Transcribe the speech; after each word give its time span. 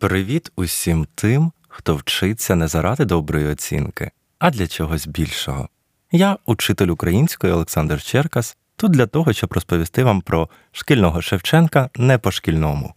Привіт 0.00 0.52
усім 0.56 1.06
тим, 1.14 1.52
хто 1.68 1.96
вчиться 1.96 2.54
не 2.54 2.68
заради 2.68 3.04
доброї 3.04 3.46
оцінки, 3.46 4.10
а 4.38 4.50
для 4.50 4.66
чогось 4.66 5.06
більшого. 5.06 5.68
Я, 6.12 6.36
учитель 6.46 6.88
української 6.88 7.52
Олександр 7.52 8.02
Черкас, 8.02 8.56
тут 8.76 8.92
для 8.92 9.06
того, 9.06 9.32
щоб 9.32 9.52
розповісти 9.52 10.04
вам 10.04 10.20
про 10.20 10.48
шкільного 10.72 11.22
Шевченка 11.22 11.90
не 11.96 12.18
по 12.18 12.30
шкільному. 12.30 12.94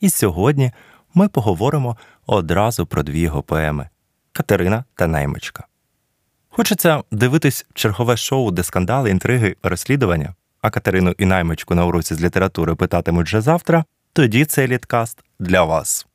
І 0.00 0.10
сьогодні 0.10 0.72
ми 1.14 1.28
поговоримо 1.28 1.96
одразу 2.26 2.86
про 2.86 3.02
дві 3.02 3.20
його 3.20 3.42
поеми 3.42 3.88
Катерина 4.32 4.84
та 4.94 5.06
Наймичка. 5.06 5.66
Хочеться 6.48 7.02
дивитись 7.10 7.66
чергове 7.74 8.16
шоу, 8.16 8.50
де 8.50 8.62
скандали, 8.62 9.10
інтриги, 9.10 9.56
розслідування, 9.62 10.34
а 10.60 10.70
Катерину 10.70 11.14
і 11.18 11.24
наймичку 11.24 11.74
на 11.74 11.86
уроці 11.86 12.14
з 12.14 12.22
літератури 12.22 12.74
питатимуть 12.74 13.26
вже 13.26 13.40
завтра, 13.40 13.84
тоді 14.12 14.44
цей 14.44 14.68
літкаст 14.68 15.24
для 15.38 15.64
вас. 15.64 16.06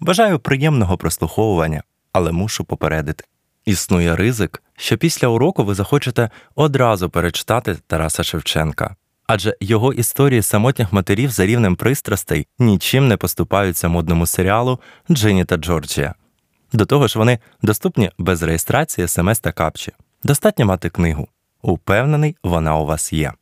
Бажаю 0.00 0.38
приємного 0.38 0.96
прослуховування, 0.96 1.82
але 2.12 2.32
мушу 2.32 2.64
попередити. 2.64 3.24
Існує 3.64 4.16
ризик, 4.16 4.62
що 4.76 4.96
після 4.98 5.28
уроку 5.28 5.64
ви 5.64 5.74
захочете 5.74 6.30
одразу 6.54 7.10
перечитати 7.10 7.76
Тараса 7.86 8.22
Шевченка, 8.22 8.96
адже 9.26 9.56
його 9.60 9.92
історії 9.92 10.42
самотніх 10.42 10.92
матерів 10.92 11.30
за 11.30 11.46
рівнем 11.46 11.76
пристрастей 11.76 12.46
нічим 12.58 13.08
не 13.08 13.16
поступаються 13.16 13.88
модному 13.88 14.26
серіалу 14.26 14.80
Джині 15.10 15.44
та 15.44 15.56
Джорджія. 15.56 16.14
До 16.72 16.86
того 16.86 17.08
ж, 17.08 17.18
вони 17.18 17.38
доступні 17.62 18.10
без 18.18 18.42
реєстрації, 18.42 19.08
смс 19.08 19.40
та 19.40 19.52
капчі. 19.52 19.92
Достатньо 20.24 20.66
мати 20.66 20.90
книгу. 20.90 21.28
Упевнений, 21.62 22.36
вона 22.42 22.76
у 22.76 22.86
вас 22.86 23.12
є. 23.12 23.32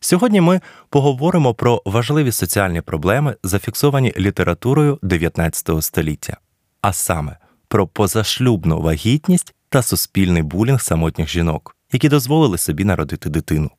Сьогодні 0.00 0.40
ми 0.40 0.60
поговоримо 0.88 1.54
про 1.54 1.82
важливі 1.86 2.32
соціальні 2.32 2.80
проблеми, 2.80 3.36
зафіксовані 3.42 4.14
літературою 4.18 4.98
19 5.02 5.82
століття, 5.84 6.36
а 6.80 6.92
саме 6.92 7.36
про 7.68 7.86
позашлюбну 7.86 8.80
вагітність 8.80 9.54
та 9.68 9.82
суспільний 9.82 10.42
булінг 10.42 10.80
самотніх 10.80 11.28
жінок, 11.28 11.76
які 11.92 12.08
дозволили 12.08 12.58
собі 12.58 12.84
народити 12.84 13.30
дитину. 13.30 13.70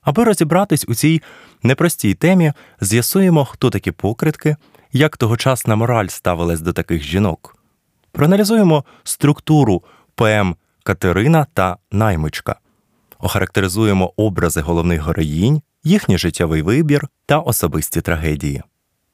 Аби 0.00 0.24
розібратись 0.24 0.84
у 0.88 0.94
цій 0.94 1.22
непростій 1.62 2.14
темі, 2.14 2.52
з'ясуємо, 2.80 3.44
хто 3.44 3.70
такі 3.70 3.90
покритки, 3.90 4.56
як 4.92 5.16
тогочасна 5.16 5.76
мораль 5.76 6.06
ставилась 6.06 6.60
до 6.60 6.72
таких 6.72 7.02
жінок. 7.02 7.56
Проаналізуємо 8.12 8.84
структуру 9.04 9.82
поем 10.14 10.56
Катерина 10.82 11.46
та 11.54 11.76
Наймичка 11.92 12.56
охарактеризуємо 13.18 14.12
образи 14.16 14.60
головних 14.60 15.06
героїнь, 15.06 15.62
їхній 15.84 16.18
життєвий 16.18 16.62
вибір 16.62 17.08
та 17.26 17.38
особисті 17.38 18.00
трагедії. 18.00 18.62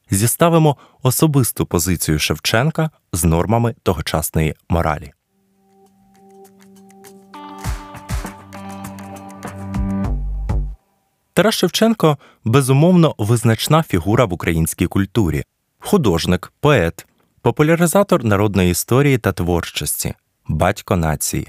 Зіставимо 0.09 0.77
особисту 1.03 1.65
позицію 1.65 2.19
Шевченка 2.19 2.89
з 3.13 3.23
нормами 3.23 3.75
тогочасної 3.83 4.55
моралі. 4.69 5.13
Тарас 11.33 11.55
Шевченко 11.55 12.17
безумовно 12.43 13.15
визначна 13.17 13.83
фігура 13.83 14.25
в 14.25 14.33
українській 14.33 14.87
культурі, 14.87 15.43
художник, 15.79 16.53
поет, 16.59 17.05
популяризатор 17.41 18.23
народної 18.23 18.71
історії 18.71 19.17
та 19.17 19.31
творчості, 19.31 20.13
батько 20.47 20.95
нації. 20.95 21.47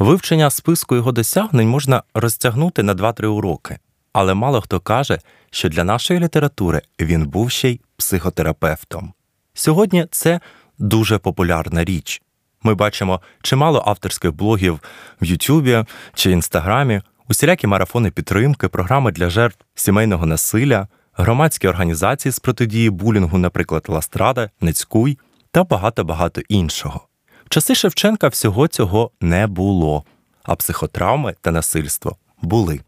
Вивчення 0.00 0.50
списку 0.50 0.96
його 0.96 1.12
досягнень 1.12 1.68
можна 1.68 2.02
розтягнути 2.14 2.82
на 2.82 2.94
2-3 2.94 3.26
уроки, 3.26 3.78
але 4.12 4.34
мало 4.34 4.60
хто 4.60 4.80
каже, 4.80 5.18
що 5.50 5.68
для 5.68 5.84
нашої 5.84 6.20
літератури 6.20 6.82
він 7.00 7.26
був 7.26 7.50
ще 7.50 7.70
й 7.70 7.80
психотерапевтом. 7.96 9.12
Сьогодні 9.54 10.06
це 10.10 10.40
дуже 10.78 11.18
популярна 11.18 11.84
річ. 11.84 12.22
Ми 12.62 12.74
бачимо 12.74 13.20
чимало 13.42 13.82
авторських 13.86 14.32
блогів 14.32 14.80
в 15.22 15.24
Ютубі 15.24 15.84
чи 16.14 16.30
Інстаграмі, 16.30 17.02
усілякі 17.28 17.66
марафони 17.66 18.10
підтримки, 18.10 18.68
програми 18.68 19.12
для 19.12 19.30
жертв 19.30 19.64
сімейного 19.74 20.26
насилля, 20.26 20.88
громадські 21.12 21.68
організації 21.68 22.32
з 22.32 22.38
протидії 22.38 22.90
булінгу, 22.90 23.38
наприклад, 23.38 23.84
Ластрада, 23.88 24.50
Нецькуй 24.60 25.18
та 25.50 25.64
багато 25.64 26.04
багато 26.04 26.40
іншого 26.48 27.09
часи 27.50 27.74
Шевченка 27.74 28.28
всього 28.28 28.68
цього 28.68 29.10
не 29.20 29.46
було, 29.46 30.04
а 30.42 30.54
психотравми 30.54 31.34
та 31.40 31.50
насильство 31.50 32.16
були. 32.42 32.80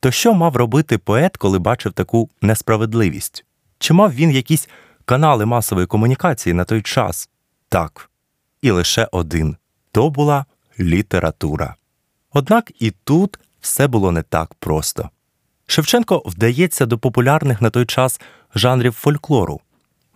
То 0.00 0.10
що 0.10 0.34
мав 0.34 0.56
робити 0.56 0.98
поет, 0.98 1.36
коли 1.36 1.58
бачив 1.58 1.92
таку 1.92 2.30
несправедливість? 2.42 3.44
Чи 3.78 3.94
мав 3.94 4.14
він 4.14 4.30
якісь 4.30 4.68
канали 5.04 5.46
масової 5.46 5.86
комунікації 5.86 6.54
на 6.54 6.64
той 6.64 6.82
час? 6.82 7.28
Так, 7.68 8.10
і 8.62 8.70
лише 8.70 9.08
один 9.12 9.56
то 9.92 10.10
була 10.10 10.44
література. 10.80 11.74
Однак 12.32 12.72
і 12.80 12.90
тут 12.90 13.38
все 13.60 13.86
було 13.86 14.12
не 14.12 14.22
так 14.22 14.54
просто. 14.54 15.10
Шевченко 15.66 16.22
вдається 16.26 16.86
до 16.86 16.98
популярних 16.98 17.62
на 17.62 17.70
той 17.70 17.86
час 17.86 18.20
жанрів 18.54 18.92
фольклору 18.92 19.60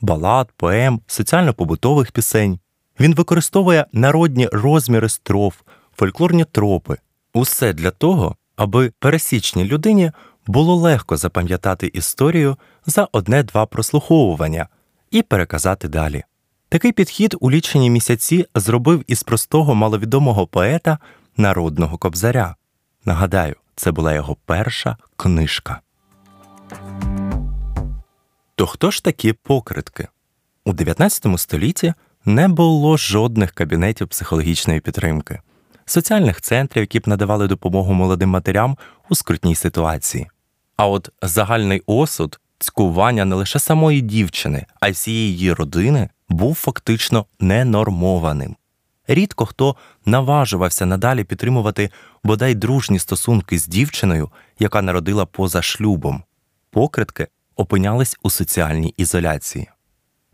балад, 0.01 0.53
поем, 0.57 1.01
соціально-побутових 1.07 2.13
пісень. 2.13 2.59
Він 3.01 3.15
використовує 3.15 3.87
народні 3.93 4.49
розміри 4.53 5.09
строф, 5.09 5.55
фольклорні 5.97 6.45
тропи, 6.45 6.97
усе 7.33 7.73
для 7.73 7.91
того, 7.91 8.37
аби 8.57 8.93
пересічній 8.99 9.65
людині 9.65 10.13
було 10.47 10.77
легко 10.77 11.17
запам'ятати 11.17 11.87
історію 11.87 12.57
за 12.87 13.09
одне-два 13.13 13.67
прослуховування 13.67 14.69
і 15.11 15.23
переказати 15.23 15.89
далі. 15.89 16.25
Такий 16.69 16.93
підхід 16.93 17.35
у 17.41 17.51
лічені 17.51 17.91
місяці 17.91 18.47
зробив 18.55 19.05
із 19.07 19.23
простого 19.23 19.75
маловідомого 19.75 20.47
поета 20.47 20.99
народного 21.37 21.99
кобзаря. 21.99 22.57
Нагадаю, 23.05 23.57
це 23.77 23.93
була 23.93 24.15
його 24.15 24.37
перша 24.45 24.97
книжка. 25.17 25.81
То 28.55 28.67
хто 28.67 28.91
ж 28.91 29.05
такі 29.05 29.33
покритки? 29.33 30.09
У 30.65 30.73
19 30.73 31.41
столітті 31.41 31.95
не 32.25 32.49
було 32.49 32.97
жодних 32.97 33.53
кабінетів 33.53 34.09
психологічної 34.09 34.81
підтримки, 34.81 35.41
соціальних 35.87 36.41
центрів, 36.41 36.81
які 36.81 37.01
б 37.01 37.09
надавали 37.09 37.47
допомогу 37.47 37.93
молодим 37.93 38.31
матерям 38.31 38.77
у 39.09 39.15
скрутній 39.15 39.55
ситуації. 39.55 40.27
А 40.77 40.87
от 40.87 41.11
загальний 41.23 41.83
осуд, 41.87 42.41
цькування 42.59 43.25
не 43.25 43.35
лише 43.35 43.59
самої 43.59 44.01
дівчини, 44.01 44.67
а 44.81 44.89
й 44.89 44.93
всієї 44.93 45.33
її 45.33 45.53
родини 45.53 46.09
був 46.29 46.55
фактично 46.55 47.27
ненормованим. 47.41 48.57
Рідко 49.09 49.47
хто 49.47 49.77
наважувався 50.07 50.87
надалі 50.87 51.25
підтримувати 51.25 51.91
бодай 52.25 52.55
дружні 52.55 52.99
стосунки 52.99 53.59
з 53.59 53.67
дівчиною, 53.67 54.31
яка 54.59 54.83
народила 54.83 55.27
поза 55.27 55.63
шлюбом, 55.63 56.23
покритки 56.71 57.29
опинялись 57.57 58.17
у 58.23 58.31
соціальній 58.31 58.95
ізоляції. 58.97 59.69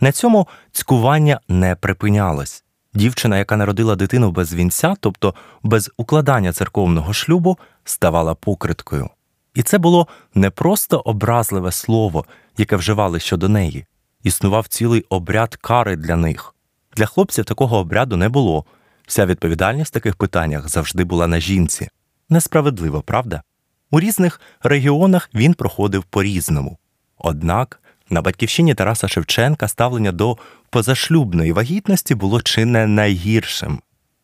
На 0.00 0.12
цьому 0.12 0.48
цькування 0.72 1.40
не 1.48 1.74
припинялось. 1.74 2.64
Дівчина, 2.94 3.38
яка 3.38 3.56
народила 3.56 3.96
дитину 3.96 4.30
без 4.30 4.54
вінця, 4.54 4.94
тобто 5.00 5.34
без 5.62 5.90
укладання 5.96 6.52
церковного 6.52 7.12
шлюбу, 7.12 7.58
ставала 7.84 8.34
покриткою. 8.34 9.10
І 9.54 9.62
це 9.62 9.78
було 9.78 10.08
не 10.34 10.50
просто 10.50 10.98
образливе 10.98 11.72
слово, 11.72 12.24
яке 12.58 12.76
вживали 12.76 13.20
щодо 13.20 13.48
неї. 13.48 13.86
Існував 14.22 14.68
цілий 14.68 15.04
обряд 15.08 15.56
кари 15.56 15.96
для 15.96 16.16
них. 16.16 16.54
Для 16.96 17.06
хлопців 17.06 17.44
такого 17.44 17.78
обряду 17.78 18.16
не 18.16 18.28
було. 18.28 18.64
Вся 19.06 19.26
відповідальність 19.26 19.90
в 19.90 19.94
таких 19.94 20.16
питаннях 20.16 20.68
завжди 20.68 21.04
була 21.04 21.26
на 21.26 21.40
жінці. 21.40 21.88
Несправедливо, 22.28 23.02
правда? 23.02 23.42
У 23.90 24.00
різних 24.00 24.40
регіонах 24.62 25.30
він 25.34 25.54
проходив 25.54 26.04
по 26.04 26.22
різному. 26.22 26.78
Однак 27.18 27.80
на 28.10 28.22
батьківщині 28.22 28.74
Тараса 28.74 29.08
Шевченка 29.08 29.68
ставлення 29.68 30.12
до 30.12 30.38
позашлюбної 30.70 31.52
вагітності 31.52 32.14
було 32.14 32.40
чи 32.40 32.64
не 32.64 32.86
найгіршим. 32.86 33.80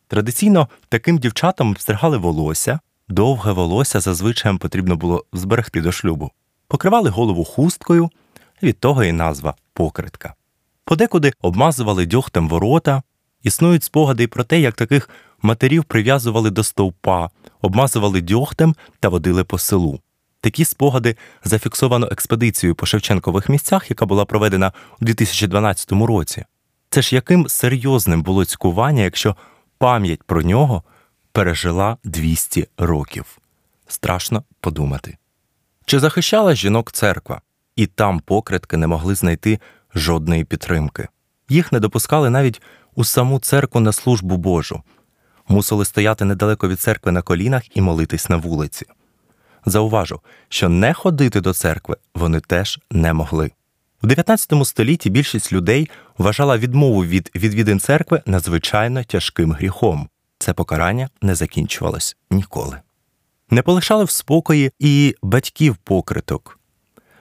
Традиційно 0.07 0.67
таким 0.89 1.17
дівчатам 1.17 1.73
встригали 1.73 2.17
волосся, 2.17 2.79
довге 3.09 3.51
волосся 3.51 3.99
зазвичай 3.99 4.57
потрібно 4.57 4.95
було 4.95 5.25
зберегти 5.33 5.81
до 5.81 5.91
шлюбу, 5.91 6.31
покривали 6.67 7.09
голову 7.09 7.43
хусткою, 7.43 8.09
від 8.63 8.79
того 8.79 9.03
і 9.03 9.11
назва 9.11 9.55
покритка. 9.73 10.33
подекуди 10.85 11.33
обмазували 11.41 12.05
дьогтем 12.05 12.49
ворота, 12.49 13.03
існують 13.43 13.83
спогади 13.83 14.27
про 14.27 14.43
те, 14.43 14.59
як 14.59 14.75
таких 14.75 15.09
матерів 15.41 15.83
прив'язували 15.83 16.49
до 16.49 16.63
стовпа, 16.63 17.29
обмазували 17.61 18.21
дьогтем 18.21 18.75
та 18.99 19.09
водили 19.09 19.43
по 19.43 19.57
селу. 19.57 19.99
Такі 20.41 20.65
спогади 20.65 21.15
зафіксовано 21.43 22.07
експедицією 22.11 22.75
по 22.75 22.85
Шевченкових 22.85 23.49
місцях, 23.49 23.89
яка 23.89 24.05
була 24.05 24.25
проведена 24.25 24.71
у 25.01 25.05
2012 25.05 25.91
році. 25.91 26.45
Це 26.89 27.01
ж 27.01 27.15
яким 27.15 27.47
серйозним 27.47 28.23
було 28.23 28.45
цькування, 28.45 29.03
якщо 29.03 29.35
пам'ять 29.77 30.23
про 30.23 30.41
нього 30.41 30.83
пережила 31.31 31.97
200 32.03 32.67
років. 32.77 33.37
Страшно 33.87 34.43
подумати. 34.59 35.17
Чи 35.85 35.99
захищала 35.99 36.55
жінок 36.55 36.91
церква, 36.91 37.41
і 37.75 37.87
там 37.87 38.19
покритки 38.19 38.77
не 38.77 38.87
могли 38.87 39.15
знайти 39.15 39.59
жодної 39.95 40.43
підтримки. 40.43 41.07
Їх 41.49 41.71
не 41.71 41.79
допускали 41.79 42.29
навіть 42.29 42.61
у 42.95 43.03
саму 43.03 43.39
церкву 43.39 43.81
на 43.81 43.91
службу 43.91 44.37
Божу, 44.37 44.83
мусили 45.47 45.85
стояти 45.85 46.25
недалеко 46.25 46.67
від 46.67 46.79
церкви 46.79 47.11
на 47.11 47.21
колінах 47.21 47.77
і 47.77 47.81
молитись 47.81 48.29
на 48.29 48.37
вулиці. 48.37 48.85
Зауважу, 49.65 50.19
що 50.49 50.69
не 50.69 50.93
ходити 50.93 51.41
до 51.41 51.53
церкви 51.53 51.97
вони 52.15 52.39
теж 52.39 52.79
не 52.91 53.13
могли. 53.13 53.51
В 54.03 54.07
19 54.07 54.67
столітті 54.67 55.09
більшість 55.09 55.53
людей 55.53 55.89
вважала 56.17 56.57
відмову 56.57 57.05
від 57.05 57.31
відвідин 57.35 57.79
церкви 57.79 58.21
надзвичайно 58.25 59.03
тяжким 59.03 59.51
гріхом. 59.51 60.09
Це 60.39 60.53
покарання 60.53 61.09
не 61.21 61.35
закінчувалось 61.35 62.17
ніколи. 62.31 62.77
Не 63.49 63.61
полишали 63.61 64.03
в 64.03 64.09
спокої 64.09 64.71
і 64.79 65.15
батьків 65.21 65.75
покриток. 65.75 66.59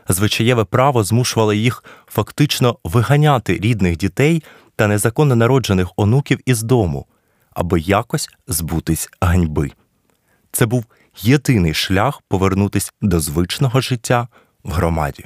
Звичаєве 0.08 0.64
право 0.64 1.04
змушувало 1.04 1.52
їх 1.52 1.84
фактично 2.06 2.78
виганяти 2.84 3.58
рідних 3.58 3.96
дітей 3.96 4.42
та 4.76 4.86
незаконно 4.86 5.36
народжених 5.36 5.88
онуків 5.96 6.38
із 6.46 6.62
дому, 6.62 7.06
аби 7.50 7.80
якось 7.80 8.28
збутись 8.46 9.10
ганьби. 9.20 9.70
Це 10.52 10.66
був 10.66 10.84
єдиний 11.24 11.74
шлях 11.74 12.22
повернутися 12.28 12.90
до 13.00 13.20
звичного 13.20 13.80
життя 13.80 14.28
в 14.64 14.72
громаді. 14.72 15.24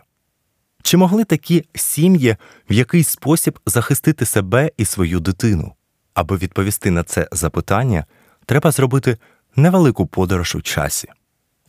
Чи 0.83 0.97
могли 0.97 1.25
такі 1.25 1.65
сім'ї 1.75 2.37
в 2.71 2.73
якийсь 2.73 3.09
спосіб 3.09 3.59
захистити 3.67 4.25
себе 4.25 4.71
і 4.77 4.85
свою 4.85 5.21
дитину? 5.21 5.75
Аби 6.15 6.37
відповісти 6.37 6.91
на 6.91 7.03
це 7.03 7.29
запитання, 7.33 8.05
треба 8.47 8.71
зробити 8.71 9.19
невелику 9.57 10.07
подорож 10.07 10.55
у 10.55 10.63
часі. 10.63 11.09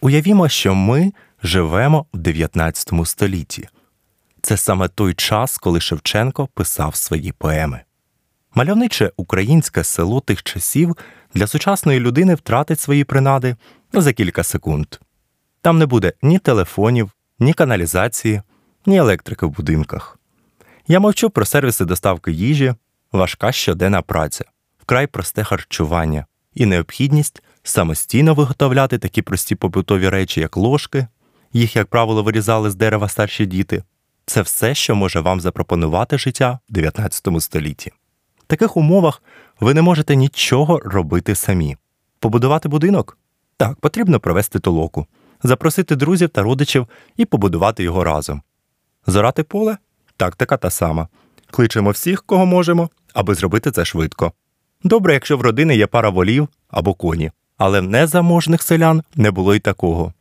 Уявімо, 0.01 0.50
що 0.50 0.75
ми 0.75 1.13
живемо 1.44 2.06
в 2.13 2.18
19 2.18 2.89
столітті. 3.06 3.69
Це 4.42 4.57
саме 4.57 4.88
той 4.88 5.13
час, 5.13 5.57
коли 5.57 5.81
Шевченко 5.81 6.48
писав 6.48 6.95
свої 6.95 7.31
поеми. 7.31 7.81
Мальовниче 8.57 9.12
українське 9.18 9.84
село 9.84 10.22
тих 10.22 10.44
часів 10.44 10.96
для 11.34 11.48
сучасної 11.48 12.00
людини 12.00 12.36
втратить 12.36 12.80
свої 12.80 13.04
принади 13.04 13.56
за 13.94 14.13
кілька 14.13 14.44
секунд. 14.44 14.88
Там 15.62 15.78
не 15.78 15.86
буде 15.86 16.13
ні 16.22 16.40
телефонів, 16.40 17.12
ні 17.40 17.54
каналізації, 17.54 18.42
ні 18.86 18.98
електрики 18.98 19.46
в 19.46 19.50
будинках. 19.50 20.19
Я 20.88 21.00
мовчу 21.00 21.30
про 21.30 21.46
сервіси 21.46 21.86
доставки 21.86 22.31
їжі, 22.31 22.74
важка 23.12 23.52
щоденна 23.52 24.02
праця, 24.02 24.46
вкрай 24.81 25.07
просте 25.07 25.44
харчування 25.44 26.25
і 26.54 26.66
необхідність 26.66 27.44
самостійно 27.63 28.34
виготовляти 28.34 28.98
такі 28.98 29.22
прості 29.22 29.56
побутові 29.56 30.10
речі, 30.10 30.42
як 30.42 30.57
ложки, 30.57 31.07
їх, 31.54 31.75
як 31.75 31.88
правило, 31.88 32.24
вирізали 32.24 32.72
з 32.72 32.75
дерева 32.75 33.10
старші 33.10 33.46
діти. 33.46 33.84
Це 34.25 34.42
все, 34.42 34.75
що 34.75 34.96
може 34.96 35.19
вам 35.19 35.42
запропонувати 35.42 36.18
життя 36.18 36.60
в 36.69 36.74
19 36.74 37.42
столітті. 37.42 37.92
В 38.45 38.47
таких 38.47 38.77
умовах 38.77 39.24
ви 39.59 39.74
не 39.74 39.81
можете 39.81 40.15
нічого 40.15 40.80
робити 40.80 41.36
самі. 41.36 41.77
Побудувати 42.19 42.69
будинок? 42.69 43.18
Так, 43.57 43.80
потрібно 43.80 44.19
провести 44.19 44.59
толоку, 44.59 45.07
запросити 45.44 45.95
друзів 45.95 46.30
та 46.30 46.44
родичів 46.44 46.88
і 47.18 47.25
побудувати 47.25 47.83
його 47.83 48.03
разом. 48.03 48.42
Зорати 49.07 49.44
поле? 49.44 49.77
Тактика 50.18 50.57
та 50.57 50.69
сама. 50.69 51.07
Кличемо 51.51 51.89
всіх, 51.89 52.24
кого 52.24 52.45
можемо, 52.45 52.89
аби 53.13 53.36
зробити 53.36 53.71
це 53.71 53.86
швидко. 53.86 54.31
Добре, 54.83 55.13
якщо 55.13 55.38
в 55.38 55.42
родини 55.42 55.75
є 55.75 55.88
пара 55.88 56.09
волів 56.09 56.47
або 56.69 56.94
коні, 56.94 57.31
але 57.57 57.80
в 57.80 57.83
незаможних 57.83 58.62
селян 58.62 59.03
не 59.15 59.31
було 59.31 59.56
й 59.56 59.59
такого. 59.59 60.13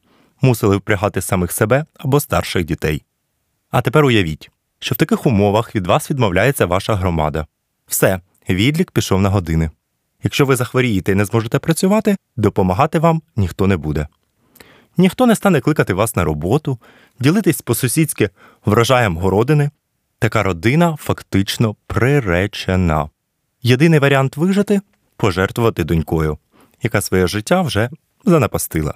Мусили 0.42 0.76
впрягати 0.76 1.20
самих 1.20 1.52
себе 1.52 1.84
або 1.98 2.20
старших 2.20 2.64
дітей. 2.64 3.04
А 3.70 3.82
тепер 3.82 4.04
уявіть, 4.04 4.50
що 4.78 4.94
в 4.94 4.98
таких 4.98 5.26
умовах 5.26 5.74
від 5.74 5.86
вас 5.86 6.10
відмовляється 6.10 6.66
ваша 6.66 6.94
громада. 6.94 7.46
Все, 7.86 8.20
відлік 8.48 8.90
пішов 8.90 9.20
на 9.20 9.28
години. 9.28 9.70
Якщо 10.22 10.46
ви 10.46 10.56
захворієте 10.56 11.12
і 11.12 11.14
не 11.14 11.24
зможете 11.24 11.58
працювати, 11.58 12.16
допомагати 12.36 12.98
вам 12.98 13.22
ніхто 13.36 13.66
не 13.66 13.76
буде. 13.76 14.06
Ніхто 14.96 15.26
не 15.26 15.36
стане 15.36 15.60
кликати 15.60 15.94
вас 15.94 16.16
на 16.16 16.24
роботу, 16.24 16.78
ділитись 17.20 17.62
по 17.62 17.74
сусідськи 17.74 18.30
врожаєм 18.64 19.16
городини. 19.16 19.70
Така 20.18 20.42
родина 20.42 20.96
фактично 21.00 21.76
приречена. 21.86 23.10
Єдиний 23.62 23.98
варіант 23.98 24.36
вижити 24.36 24.80
пожертвувати 25.16 25.84
донькою, 25.84 26.38
яка 26.82 27.00
своє 27.00 27.26
життя 27.26 27.62
вже 27.62 27.90
занапастила. 28.24 28.94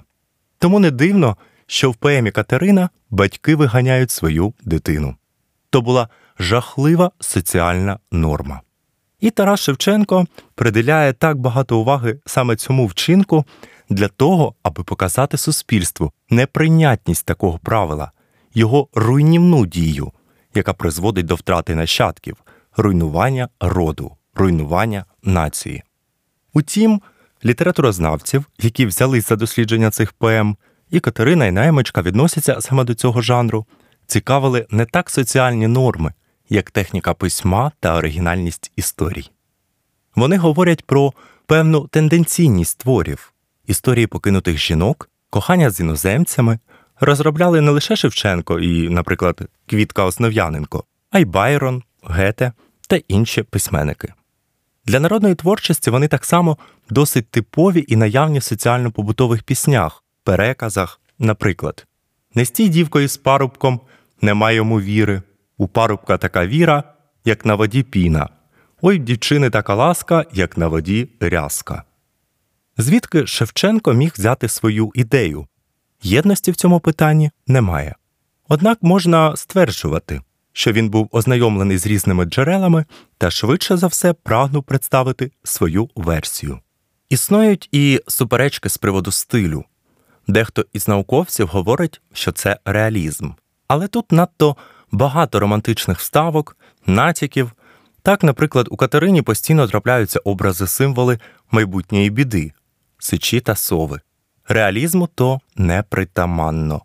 Тому 0.57 0.79
не 0.79 0.91
дивно, 0.91 1.37
що 1.67 1.91
в 1.91 1.95
поемі 1.95 2.31
Катерина 2.31 2.89
батьки 3.09 3.55
виганяють 3.55 4.11
свою 4.11 4.53
дитину. 4.63 5.15
То 5.69 5.81
була 5.81 6.09
жахлива 6.39 7.11
соціальна 7.19 7.99
норма. 8.11 8.61
І 9.19 9.31
Тарас 9.31 9.59
Шевченко 9.59 10.25
приділяє 10.55 11.13
так 11.13 11.37
багато 11.37 11.79
уваги 11.79 12.19
саме 12.25 12.55
цьому 12.55 12.85
вчинку 12.85 13.45
для 13.89 14.07
того, 14.07 14.55
аби 14.63 14.83
показати 14.83 15.37
суспільству 15.37 16.11
неприйнятність 16.29 17.25
такого 17.25 17.57
правила, 17.57 18.11
його 18.53 18.87
руйнівну 18.93 19.65
дію, 19.65 20.11
яка 20.55 20.73
призводить 20.73 21.25
до 21.25 21.35
втрати 21.35 21.75
нащадків, 21.75 22.37
руйнування 22.77 23.49
роду, 23.59 24.11
руйнування 24.35 25.05
нації. 25.23 25.83
Утім, 26.53 27.01
літературознавців, 27.45 28.45
які 28.59 28.85
взялись 28.85 29.29
за 29.29 29.35
дослідження 29.35 29.91
цих 29.91 30.13
поем, 30.13 30.57
і 30.89 30.99
Катерина 30.99 31.45
і 31.45 31.51
наймичка 31.51 32.01
відносяться 32.01 32.61
саме 32.61 32.83
до 32.83 32.93
цього 32.93 33.21
жанру, 33.21 33.65
цікавили 34.07 34.67
не 34.69 34.85
так 34.85 35.09
соціальні 35.09 35.67
норми, 35.67 36.13
як 36.49 36.71
техніка 36.71 37.13
письма 37.13 37.71
та 37.79 37.95
оригінальність 37.95 38.71
історій. 38.75 39.31
Вони 40.15 40.37
говорять 40.37 40.85
про 40.85 41.13
певну 41.45 41.87
тенденційність 41.87 42.77
творів, 42.77 43.33
історії 43.67 44.07
покинутих 44.07 44.57
жінок, 44.57 45.09
кохання 45.29 45.69
з 45.69 45.79
іноземцями 45.79 46.59
розробляли 46.99 47.61
не 47.61 47.71
лише 47.71 47.95
Шевченко 47.95 48.59
і, 48.59 48.89
наприклад, 48.89 49.41
Квітка 49.65 50.05
Основ'яненко, 50.05 50.83
а 51.11 51.19
й 51.19 51.25
Байрон, 51.25 51.83
Гете 52.03 52.53
та 52.87 52.99
інші 53.07 53.43
письменники. 53.43 54.13
Для 54.85 54.99
народної 54.99 55.35
творчості 55.35 55.89
вони 55.89 56.07
так 56.07 56.25
само 56.25 56.57
досить 56.89 57.29
типові 57.29 57.85
і 57.87 57.95
наявні 57.95 58.39
в 58.39 58.43
соціально-побутових 58.43 59.43
піснях, 59.43 60.03
переказах, 60.23 61.01
наприклад, 61.19 61.87
не 62.35 62.45
стій 62.45 62.69
дівкою 62.69 63.07
з 63.07 63.17
парубком, 63.17 63.79
нема 64.21 64.51
йому 64.51 64.81
віри, 64.81 65.21
у 65.59 65.67
парубка 65.67 66.17
така 66.17 66.47
віра, 66.47 66.83
як 67.25 67.45
на 67.45 67.55
воді 67.55 67.83
піна, 67.83 68.29
ой 68.81 68.97
дівчини 68.97 69.49
така 69.49 69.75
ласка, 69.75 70.25
як 70.33 70.57
на 70.57 70.67
воді 70.67 71.09
рязка. 71.19 71.83
Звідки 72.77 73.27
Шевченко 73.27 73.93
міг 73.93 74.13
взяти 74.17 74.47
свою 74.47 74.91
ідею? 74.95 75.47
Єдності 76.03 76.51
в 76.51 76.55
цьому 76.55 76.79
питанні 76.79 77.31
немає. 77.47 77.95
Однак 78.47 78.77
можна 78.81 79.35
стверджувати, 79.35 80.21
що 80.53 80.71
він 80.71 80.89
був 80.89 81.09
ознайомлений 81.11 81.77
з 81.77 81.87
різними 81.87 82.25
джерелами 82.25 82.85
та 83.17 83.31
швидше 83.31 83.77
за 83.77 83.87
все 83.87 84.13
прагнув 84.13 84.63
представити 84.63 85.31
свою 85.43 85.89
версію. 85.95 86.59
Існують 87.09 87.69
і 87.71 88.01
суперечки 88.07 88.69
з 88.69 88.77
приводу 88.77 89.11
стилю. 89.11 89.63
Дехто 90.27 90.65
із 90.73 90.87
науковців 90.87 91.47
говорить, 91.47 92.01
що 92.13 92.31
це 92.31 92.57
реалізм, 92.65 93.31
але 93.67 93.87
тут 93.87 94.11
надто 94.11 94.55
багато 94.91 95.39
романтичних 95.39 95.99
вставок, 95.99 96.57
натяків. 96.85 97.51
Так, 98.01 98.23
наприклад, 98.23 98.67
у 98.71 98.77
Катерині 98.77 99.21
постійно 99.21 99.67
трапляються 99.67 100.19
образи 100.23 100.67
символи 100.67 101.19
майбутньої 101.51 102.09
біди, 102.09 102.51
сичі 102.97 103.39
та 103.39 103.55
сови. 103.55 104.01
Реалізму 104.47 105.07
то 105.07 105.39
непритаманно. 105.55 106.81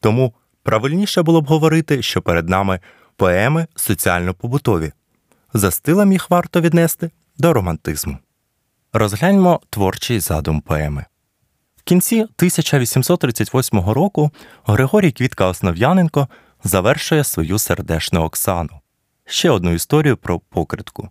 Тому 0.00 0.34
правильніше 0.62 1.22
було 1.22 1.40
б 1.40 1.46
говорити, 1.46 2.02
що 2.02 2.22
перед 2.22 2.48
нами 2.48 2.80
поеми 3.16 3.66
соціально-побутові. 3.76 4.92
За 5.54 5.70
стилем 5.70 6.12
їх 6.12 6.30
варто 6.30 6.60
віднести 6.60 7.10
до 7.38 7.52
романтизму. 7.52 8.18
Розгляньмо 8.92 9.60
творчий 9.70 10.20
задум 10.20 10.60
поеми. 10.60 11.04
В 11.76 11.82
кінці 11.82 12.20
1838 12.20 13.80
року 13.80 14.30
Григорій 14.66 15.12
Квітка 15.12 15.46
Основ'яненко 15.46 16.28
завершує 16.64 17.24
свою 17.24 17.58
сердешну 17.58 18.20
Оксану. 18.20 18.80
ще 19.26 19.50
одну 19.50 19.72
історію 19.72 20.16
про 20.16 20.38
покритку. 20.38 21.10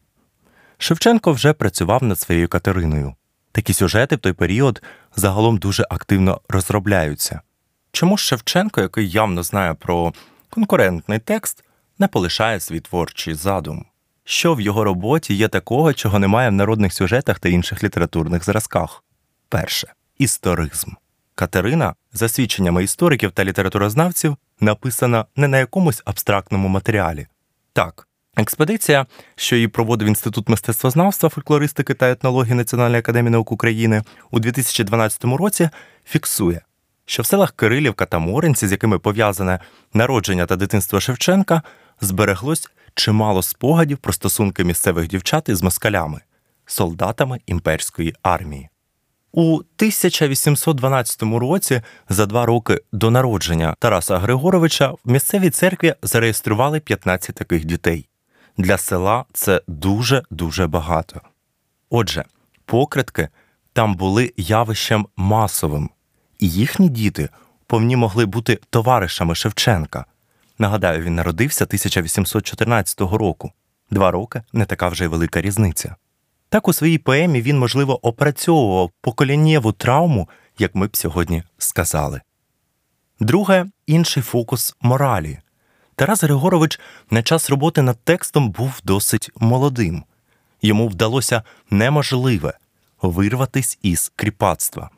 Шевченко 0.77 1.31
вже 1.31 1.53
працював 1.53 2.03
над 2.03 2.19
своєю 2.19 2.47
Катериною. 2.47 3.15
Такі 3.51 3.73
сюжети 3.73 4.15
в 4.15 4.19
той 4.19 4.33
період 4.33 4.81
загалом 5.15 5.57
дуже 5.57 5.85
активно 5.89 6.41
розробляються. 6.49 7.41
Чому 7.91 8.17
ж 8.17 8.25
Шевченко, 8.25 8.81
який 8.81 9.09
явно 9.09 9.43
знає 9.43 9.73
про 9.73 10.13
конкурентний 10.49 11.19
текст, 11.19 11.63
не 11.99 12.07
полишає 12.07 12.59
свій 12.59 12.79
творчий 12.79 13.33
задум? 13.33 13.85
Що 14.23 14.53
в 14.53 14.61
його 14.61 14.83
роботі 14.83 15.33
є 15.33 15.47
такого, 15.47 15.93
чого 15.93 16.19
немає 16.19 16.49
в 16.49 16.53
народних 16.53 16.93
сюжетах 16.93 17.39
та 17.39 17.49
інших 17.49 17.83
літературних 17.83 18.45
зразках? 18.45 19.03
Перше 19.49 19.93
історизм. 20.17 20.91
Катерина, 21.35 21.93
за 22.13 22.29
свідченнями 22.29 22.83
істориків 22.83 23.31
та 23.31 23.43
літературознавців, 23.43 24.37
написана 24.59 25.25
не 25.35 25.47
на 25.47 25.57
якомусь 25.57 26.01
абстрактному 26.05 26.67
матеріалі. 26.67 27.27
Так, 27.73 28.07
експедиція, 28.37 29.05
що 29.35 29.55
її 29.55 29.67
проводив 29.67 30.07
Інститут 30.07 30.49
мистецтвознавства, 30.49 31.29
фольклористики 31.29 31.93
та 31.93 32.11
етнології 32.11 32.53
Національної 32.53 32.99
академії 32.99 33.31
наук 33.31 33.51
України 33.51 34.03
у 34.31 34.39
2012 34.39 35.23
році, 35.23 35.69
фіксує, 36.05 36.61
що 37.05 37.23
в 37.23 37.25
селах 37.25 37.51
Кирилівка 37.51 38.05
та 38.05 38.19
Моринці, 38.19 38.67
з 38.67 38.71
якими 38.71 38.99
пов'язане 38.99 39.59
народження 39.93 40.45
та 40.45 40.55
дитинство 40.55 40.99
Шевченка, 40.99 41.61
збереглось 42.01 42.69
чимало 42.95 43.41
спогадів 43.41 43.97
про 43.97 44.13
стосунки 44.13 44.63
місцевих 44.63 45.07
дівчат 45.07 45.49
із 45.49 45.61
москалями, 45.61 46.21
солдатами 46.65 47.39
імперської 47.45 48.15
армії. 48.21 48.69
У 49.35 49.55
1812 49.55 51.23
році, 51.23 51.81
за 52.09 52.25
два 52.25 52.45
роки 52.45 52.81
до 52.91 53.11
народження 53.11 53.75
Тараса 53.79 54.17
Григоровича, 54.17 54.91
в 54.91 55.11
місцевій 55.11 55.49
церкві 55.49 55.95
зареєстрували 56.03 56.79
15 56.79 57.35
таких 57.35 57.65
дітей. 57.65 58.09
Для 58.57 58.77
села 58.77 59.25
це 59.33 59.61
дуже 59.67 60.23
дуже 60.29 60.67
багато. 60.67 61.21
Отже, 61.89 62.23
покритки 62.65 63.29
там 63.73 63.95
були 63.95 64.33
явищем 64.37 65.07
масовим, 65.17 65.89
і 66.39 66.49
їхні 66.49 66.89
діти 66.89 67.29
повні 67.67 67.95
могли 67.95 68.25
бути 68.25 68.59
товаришами 68.69 69.35
Шевченка. 69.35 70.05
Нагадаю, 70.59 71.01
він 71.01 71.15
народився 71.15 71.65
1814 71.65 73.01
року. 73.01 73.51
Два 73.91 74.11
роки 74.11 74.41
не 74.53 74.65
така 74.65 74.89
вже 74.89 75.03
й 75.03 75.07
велика 75.07 75.41
різниця. 75.41 75.95
Так 76.53 76.67
у 76.67 76.73
своїй 76.73 76.97
поемі 76.97 77.41
він, 77.41 77.59
можливо, 77.59 78.07
опрацьовував 78.07 78.91
поколіннєву 79.01 79.71
травму, 79.71 80.29
як 80.59 80.75
ми 80.75 80.87
б 80.87 80.97
сьогодні 80.97 81.43
сказали. 81.57 82.21
Друге, 83.19 83.65
інший 83.87 84.23
фокус 84.23 84.75
моралі. 84.81 85.39
Тарас 85.95 86.23
Григорович 86.23 86.79
на 87.09 87.23
час 87.23 87.49
роботи 87.49 87.81
над 87.81 87.99
текстом 88.03 88.49
був 88.51 88.79
досить 88.83 89.29
молодим. 89.35 90.03
Йому 90.61 90.87
вдалося 90.87 91.43
неможливе 91.69 92.57
вирватись 93.01 93.79
із 93.81 94.11
кріпацтва. 94.15 94.89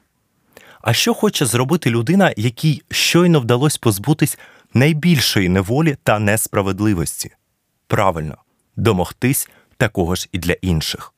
А 0.82 0.94
що 0.94 1.14
хоче 1.14 1.46
зробити 1.46 1.90
людина, 1.90 2.34
якій 2.38 2.82
щойно 2.92 3.40
вдалося 3.40 3.80
позбутись 3.82 4.38
найбільшої 4.74 5.50
неволі 5.50 5.98
та 6.04 6.20
несправедливості? 6.20 7.32
Правильно, 7.88 8.38
домогтись 8.76 9.50
такого 9.78 10.16
ж 10.16 10.30
і 10.32 10.40
для 10.40 10.54
інших. 10.54 11.15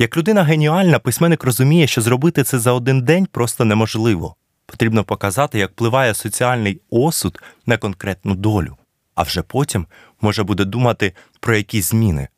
Як 0.00 0.16
людина 0.16 0.44
геніальна, 0.44 0.98
письменник 0.98 1.44
розуміє, 1.44 1.86
що 1.86 2.00
зробити 2.00 2.42
це 2.42 2.58
за 2.58 2.72
один 2.72 3.02
день 3.02 3.26
просто 3.26 3.64
неможливо. 3.64 4.36
Потрібно 4.66 5.04
показати, 5.04 5.58
як 5.58 5.70
впливає 5.70 6.14
соціальний 6.14 6.80
осуд 6.90 7.42
на 7.66 7.76
конкретну 7.76 8.34
долю, 8.34 8.76
а 9.14 9.22
вже 9.22 9.42
потім 9.42 9.86
може 10.20 10.42
буде 10.42 10.64
думати 10.64 11.12
про 11.40 11.56
якісь 11.56 11.88
зміни. 11.88 12.28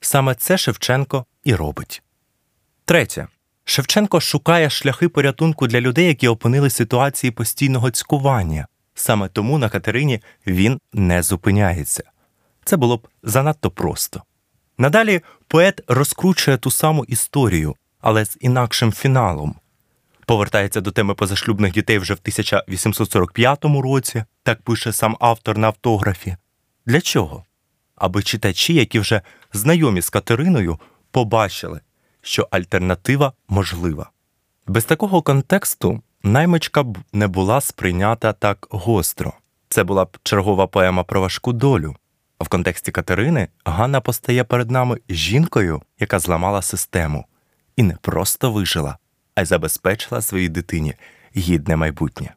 Саме 0.00 0.34
це 0.34 0.58
Шевченко 0.58 1.24
і 1.44 1.54
робить. 1.54 2.02
Третє. 2.84 3.26
Шевченко 3.64 4.20
шукає 4.20 4.70
шляхи 4.70 5.08
порятунку 5.08 5.66
для 5.66 5.80
людей, 5.80 6.06
які 6.06 6.28
опинили 6.28 6.70
ситуації 6.70 7.30
постійного 7.30 7.90
цькування. 7.90 8.66
Саме 8.94 9.28
тому 9.28 9.58
на 9.58 9.68
Катерині 9.68 10.22
він 10.46 10.80
не 10.92 11.22
зупиняється. 11.22 12.02
Це 12.64 12.76
було 12.76 12.96
б 12.96 13.08
занадто 13.22 13.70
просто. 13.70 14.22
Надалі 14.78 15.20
поет 15.48 15.80
розкручує 15.88 16.56
ту 16.56 16.70
саму 16.70 17.04
історію, 17.04 17.76
але 18.00 18.24
з 18.24 18.36
інакшим 18.40 18.92
фіналом. 18.92 19.54
Повертається 20.26 20.80
до 20.80 20.90
теми 20.90 21.14
позашлюбних 21.14 21.72
дітей 21.72 21.98
вже 21.98 22.14
в 22.14 22.18
1845 22.22 23.64
році, 23.64 24.24
так 24.42 24.62
пише 24.62 24.92
сам 24.92 25.16
автор 25.20 25.58
на 25.58 25.66
автографі. 25.66 26.36
Для 26.86 27.00
чого? 27.00 27.44
Аби 27.96 28.22
читачі, 28.22 28.74
які 28.74 28.98
вже 28.98 29.22
знайомі 29.52 30.00
з 30.00 30.10
Катериною, 30.10 30.78
побачили, 31.10 31.80
що 32.22 32.48
альтернатива 32.50 33.32
можлива. 33.48 34.10
Без 34.66 34.84
такого 34.84 35.22
контексту 35.22 36.02
наймичка 36.22 36.82
б 36.82 36.98
не 37.12 37.26
була 37.26 37.60
сприйнята 37.60 38.32
так 38.32 38.66
гостро. 38.70 39.32
Це 39.68 39.84
була 39.84 40.04
б 40.04 40.18
чергова 40.22 40.66
поема 40.66 41.04
про 41.04 41.20
важку 41.20 41.52
долю. 41.52 41.96
В 42.40 42.48
контексті 42.48 42.92
Катерини 42.92 43.48
Ганна 43.64 44.00
постає 44.00 44.44
перед 44.44 44.70
нами 44.70 44.98
жінкою, 45.08 45.82
яка 46.00 46.18
зламала 46.18 46.62
систему, 46.62 47.24
і 47.76 47.82
не 47.82 47.96
просто 47.96 48.52
вижила, 48.52 48.98
а 49.34 49.42
й 49.42 49.44
забезпечила 49.44 50.22
своїй 50.22 50.48
дитині 50.48 50.94
гідне 51.36 51.76
майбутнє. 51.76 52.34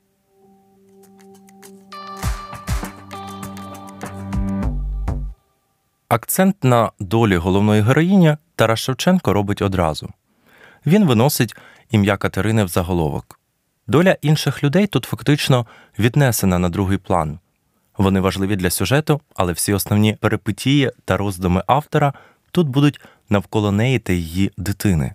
Акцент 6.07 6.63
на 6.63 6.91
долі 6.99 7.37
головної 7.37 7.81
героїні 7.81 8.37
Тарас 8.55 8.79
Шевченко 8.79 9.33
робить 9.33 9.61
одразу. 9.61 10.09
Він 10.85 11.05
виносить 11.05 11.55
ім'я 11.89 12.17
Катерини 12.17 12.63
в 12.63 12.67
заголовок. 12.67 13.39
Доля 13.87 14.17
інших 14.21 14.63
людей 14.63 14.87
тут 14.87 15.05
фактично 15.05 15.65
віднесена 15.99 16.59
на 16.59 16.69
другий 16.69 16.97
план. 16.97 17.39
Вони 17.99 18.19
важливі 18.19 18.55
для 18.55 18.69
сюжету, 18.69 19.21
але 19.35 19.53
всі 19.53 19.73
основні 19.73 20.13
перипетії 20.13 20.91
та 21.05 21.17
роздуми 21.17 21.63
автора 21.67 22.13
тут 22.51 22.67
будуть 22.67 23.01
навколо 23.29 23.71
неї 23.71 23.99
та 23.99 24.13
її 24.13 24.51
дитини, 24.57 25.13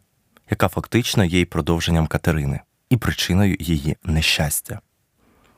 яка 0.50 0.68
фактично 0.68 1.24
є 1.24 1.40
й 1.40 1.44
продовженням 1.44 2.06
Катерини 2.06 2.60
і 2.90 2.96
причиною 2.96 3.56
її 3.60 3.96
нещастя. 4.04 4.80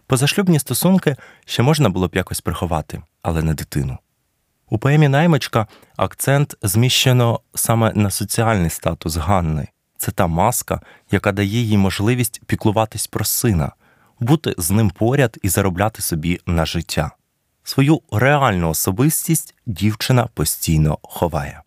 Позашлюбні 0.06 0.59
стосунки 0.59 1.16
ще 1.45 1.62
можна 1.62 1.88
було 1.88 2.09
б 2.09 2.14
якось 2.14 2.40
приховати, 2.40 3.02
але 3.23 3.42
не 3.42 3.54
дитину. 3.54 3.99
У 4.71 4.78
поемі 4.78 5.09
наймичка 5.09 5.66
акцент 5.97 6.56
зміщено 6.62 7.40
саме 7.54 7.92
на 7.95 8.11
соціальний 8.11 8.71
статус 8.71 9.16
Ганни. 9.16 9.68
Це 9.99 10.12
та 10.12 10.26
маска, 10.26 10.80
яка 11.11 11.33
дає 11.33 11.61
їй 11.61 11.78
можливість 11.78 12.42
піклуватись 12.47 13.06
про 13.06 13.25
сина, 13.25 13.73
бути 14.20 14.54
з 14.58 14.70
ним 14.70 14.90
поряд 14.90 15.38
і 15.42 15.49
заробляти 15.49 16.02
собі 16.02 16.40
на 16.46 16.66
життя. 16.66 17.11
Свою 17.64 18.00
реальну 18.12 18.70
особистість 18.70 19.54
дівчина 19.66 20.28
постійно 20.35 20.99
ховає. 21.02 21.62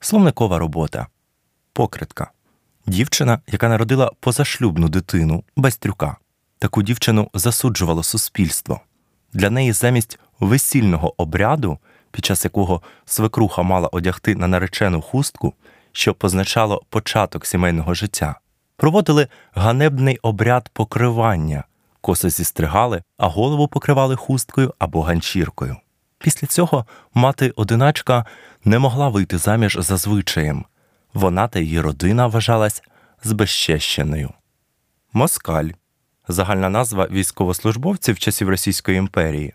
Словникова 0.00 0.58
робота 0.58 1.06
покритка. 1.72 2.30
Дівчина, 2.86 3.40
яка 3.46 3.68
народила 3.68 4.10
позашлюбну 4.20 4.88
дитину 4.88 5.44
Бастрюка. 5.56 6.16
Таку 6.58 6.82
дівчину 6.82 7.30
засуджувало 7.34 8.02
суспільство. 8.02 8.80
Для 9.32 9.50
неї 9.50 9.72
замість 9.72 10.18
весільного 10.40 11.22
обряду, 11.22 11.78
під 12.10 12.24
час 12.24 12.44
якого 12.44 12.82
свекруха 13.04 13.62
мала 13.62 13.88
одягти 13.88 14.34
на 14.34 14.48
наречену 14.48 15.00
хустку, 15.00 15.54
що 15.92 16.14
позначало 16.14 16.82
початок 16.90 17.46
сімейного 17.46 17.94
життя, 17.94 18.40
проводили 18.76 19.28
ганебний 19.54 20.18
обряд 20.22 20.68
покривання 20.72 21.64
коси 22.06 22.30
зістригали, 22.30 23.02
а 23.18 23.26
голову 23.28 23.68
покривали 23.68 24.16
хусткою 24.16 24.74
або 24.78 25.02
ганчіркою. 25.02 25.76
Після 26.18 26.46
цього 26.46 26.86
мати 27.14 27.50
одиначка 27.56 28.24
не 28.64 28.78
могла 28.78 29.08
вийти 29.08 29.38
заміж 29.38 29.78
за 29.80 29.96
звичаєм. 29.96 30.64
Вона 31.14 31.48
та 31.48 31.58
її 31.58 31.80
родина 31.80 32.26
вважалась 32.26 32.82
збезчещеною. 33.24 34.30
Москаль 35.12 35.68
загальна 36.28 36.68
назва 36.68 37.06
військовослужбовців 37.10 38.18
часів 38.18 38.48
Російської 38.48 38.98
імперії. 38.98 39.54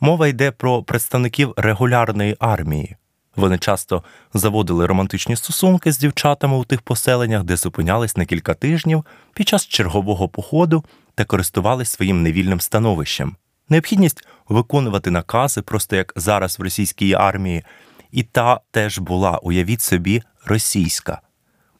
Мова 0.00 0.28
йде 0.28 0.50
про 0.50 0.82
представників 0.82 1.54
регулярної 1.56 2.36
армії. 2.38 2.96
Вони 3.36 3.58
часто 3.58 4.02
заводили 4.34 4.86
романтичні 4.86 5.36
стосунки 5.36 5.92
з 5.92 5.98
дівчатами 5.98 6.56
у 6.56 6.64
тих 6.64 6.82
поселеннях, 6.82 7.42
де 7.42 7.56
зупинялись 7.56 8.16
на 8.16 8.24
кілька 8.24 8.54
тижнів 8.54 9.04
під 9.34 9.48
час 9.48 9.66
чергового 9.66 10.28
походу 10.28 10.84
та 11.14 11.24
користувались 11.24 11.90
своїм 11.90 12.22
невільним 12.22 12.60
становищем. 12.60 13.36
Необхідність 13.68 14.26
виконувати 14.48 15.10
накази, 15.10 15.62
просто 15.62 15.96
як 15.96 16.12
зараз 16.16 16.58
в 16.58 16.62
російській 16.62 17.14
армії, 17.14 17.64
і 18.12 18.22
та 18.22 18.60
теж 18.70 18.98
була, 18.98 19.38
уявіть 19.38 19.80
собі, 19.80 20.22
російська, 20.46 21.20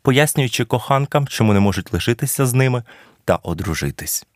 пояснюючи 0.02 0.64
коханкам, 0.64 1.28
чому 1.28 1.52
не 1.52 1.61
можуть 1.61 1.92
лишитися 1.92 2.46
з 2.46 2.54
ними 2.54 2.82
та 3.25 3.37
одружитись. 3.37 4.26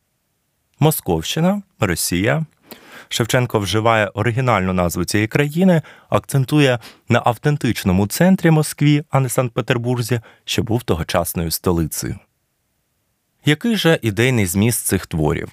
Московщина, 0.80 1.62
Росія 1.80 2.46
Шевченко 3.08 3.58
вживає 3.58 4.06
оригінальну 4.06 4.72
назву 4.72 5.04
цієї 5.04 5.28
країни, 5.28 5.82
акцентує 6.08 6.78
на 7.08 7.22
автентичному 7.24 8.06
центрі 8.06 8.50
Москві, 8.50 9.04
а 9.10 9.20
не 9.20 9.28
Санкт-Петербурзі, 9.28 10.20
що 10.44 10.62
був 10.62 10.82
тогочасною 10.82 11.50
столицею. 11.50 12.18
Який 13.44 13.76
же 13.76 13.98
ідейний 14.02 14.46
зміст 14.46 14.86
цих 14.86 15.06
творів? 15.06 15.48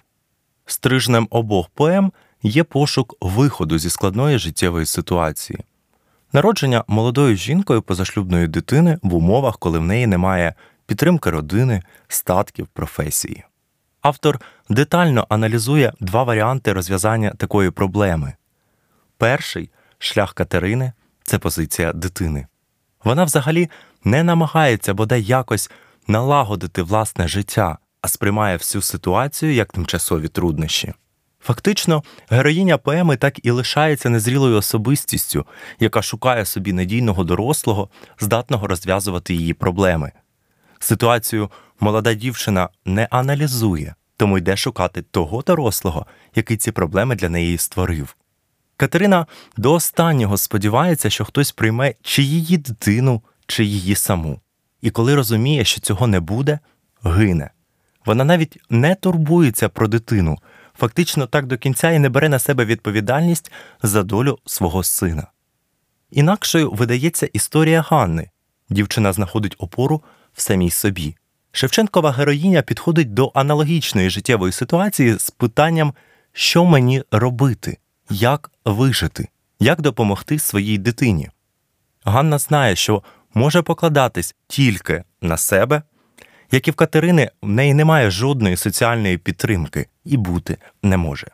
Стрижнем 0.65 1.27
обох 1.31 1.69
поем 1.69 2.11
є 2.43 2.63
пошук 2.63 3.15
виходу 3.21 3.79
зі 3.79 3.89
складної 3.89 4.37
життєвої 4.37 4.85
ситуації, 4.85 5.59
народження 6.33 6.83
молодою 6.87 7.35
жінкою 7.35 7.81
позашлюбної 7.81 8.47
дитини 8.47 8.99
в 9.03 9.15
умовах, 9.15 9.59
коли 9.59 9.79
в 9.79 9.83
неї 9.83 10.07
немає 10.07 10.53
підтримки 10.85 11.29
родини, 11.29 11.81
статків, 12.07 12.67
професії. 12.67 13.43
Автор 14.05 14.39
детально 14.69 15.25
аналізує 15.29 15.93
два 15.99 16.23
варіанти 16.23 16.73
розв'язання 16.73 17.29
такої 17.29 17.71
проблеми. 17.71 18.33
Перший 19.17 19.69
шлях 19.97 20.33
Катерини 20.33 20.93
це 21.23 21.39
позиція 21.39 21.93
дитини. 21.93 22.47
Вона 23.03 23.23
взагалі 23.23 23.69
не 24.03 24.23
намагається 24.23 24.93
бодай 24.93 25.23
якось 25.23 25.71
налагодити 26.07 26.81
власне 26.81 27.27
життя, 27.27 27.77
а 28.01 28.07
сприймає 28.07 28.57
всю 28.57 28.81
ситуацію 28.81 29.53
як 29.53 29.71
тимчасові 29.71 30.27
труднощі. 30.27 30.93
Фактично, 31.39 32.03
героїня 32.29 32.77
поеми 32.77 33.17
так 33.17 33.45
і 33.45 33.51
лишається 33.51 34.09
незрілою 34.09 34.57
особистістю, 34.57 35.45
яка 35.79 36.01
шукає 36.01 36.45
собі 36.45 36.73
надійного 36.73 37.23
дорослого, 37.23 37.89
здатного 38.19 38.67
розв'язувати 38.67 39.33
її 39.33 39.53
проблеми. 39.53 40.11
Ситуацію 40.85 41.51
молода 41.79 42.13
дівчина 42.13 42.69
не 42.85 43.07
аналізує, 43.11 43.95
тому 44.17 44.37
йде 44.37 44.57
шукати 44.57 45.01
того 45.01 45.41
дорослого, 45.41 46.05
який 46.35 46.57
ці 46.57 46.71
проблеми 46.71 47.15
для 47.15 47.29
неї 47.29 47.57
створив. 47.57 48.15
Катерина 48.77 49.25
до 49.57 49.73
останнього 49.73 50.37
сподівається, 50.37 51.09
що 51.09 51.25
хтось 51.25 51.51
прийме 51.51 51.93
чи 52.01 52.23
її 52.23 52.57
дитину, 52.57 53.21
чи 53.47 53.65
її 53.65 53.95
саму. 53.95 54.41
І 54.81 54.89
коли 54.89 55.15
розуміє, 55.15 55.65
що 55.65 55.81
цього 55.81 56.07
не 56.07 56.19
буде, 56.19 56.59
гине. 57.03 57.51
Вона 58.05 58.23
навіть 58.23 58.57
не 58.69 58.95
турбується 58.95 59.69
про 59.69 59.87
дитину, 59.87 60.37
фактично 60.77 61.27
так 61.27 61.45
до 61.45 61.57
кінця 61.57 61.91
і 61.91 61.99
не 61.99 62.09
бере 62.09 62.29
на 62.29 62.39
себе 62.39 62.65
відповідальність 62.65 63.51
за 63.83 64.03
долю 64.03 64.39
свого 64.45 64.83
сина. 64.83 65.27
Інакшою 66.11 66.71
видається 66.71 67.25
історія 67.33 67.81
Ганни. 67.81 68.29
Дівчина 68.69 69.13
знаходить 69.13 69.55
опору 69.57 70.03
в 70.35 70.41
самій 70.41 70.69
собі. 70.69 71.15
Шевченкова 71.51 72.11
героїня 72.11 72.61
підходить 72.61 73.13
до 73.13 73.31
аналогічної 73.33 74.09
життєвої 74.09 74.51
ситуації 74.51 75.19
з 75.19 75.29
питанням, 75.29 75.93
що 76.33 76.65
мені 76.65 77.03
робити, 77.11 77.77
як 78.09 78.51
вижити, 78.65 79.27
як 79.59 79.81
допомогти 79.81 80.39
своїй 80.39 80.77
дитині. 80.77 81.29
Ганна 82.03 82.37
знає, 82.37 82.75
що 82.75 83.03
може 83.33 83.61
покладатись 83.61 84.35
тільки 84.47 85.03
на 85.21 85.37
себе, 85.37 85.81
як 86.51 86.67
і 86.67 86.71
в 86.71 86.75
Катерини, 86.75 87.31
в 87.41 87.47
неї 87.49 87.73
немає 87.73 88.11
жодної 88.11 88.57
соціальної 88.57 89.17
підтримки 89.17 89.87
і 90.05 90.17
бути 90.17 90.57
не 90.83 90.97
може. 90.97 91.27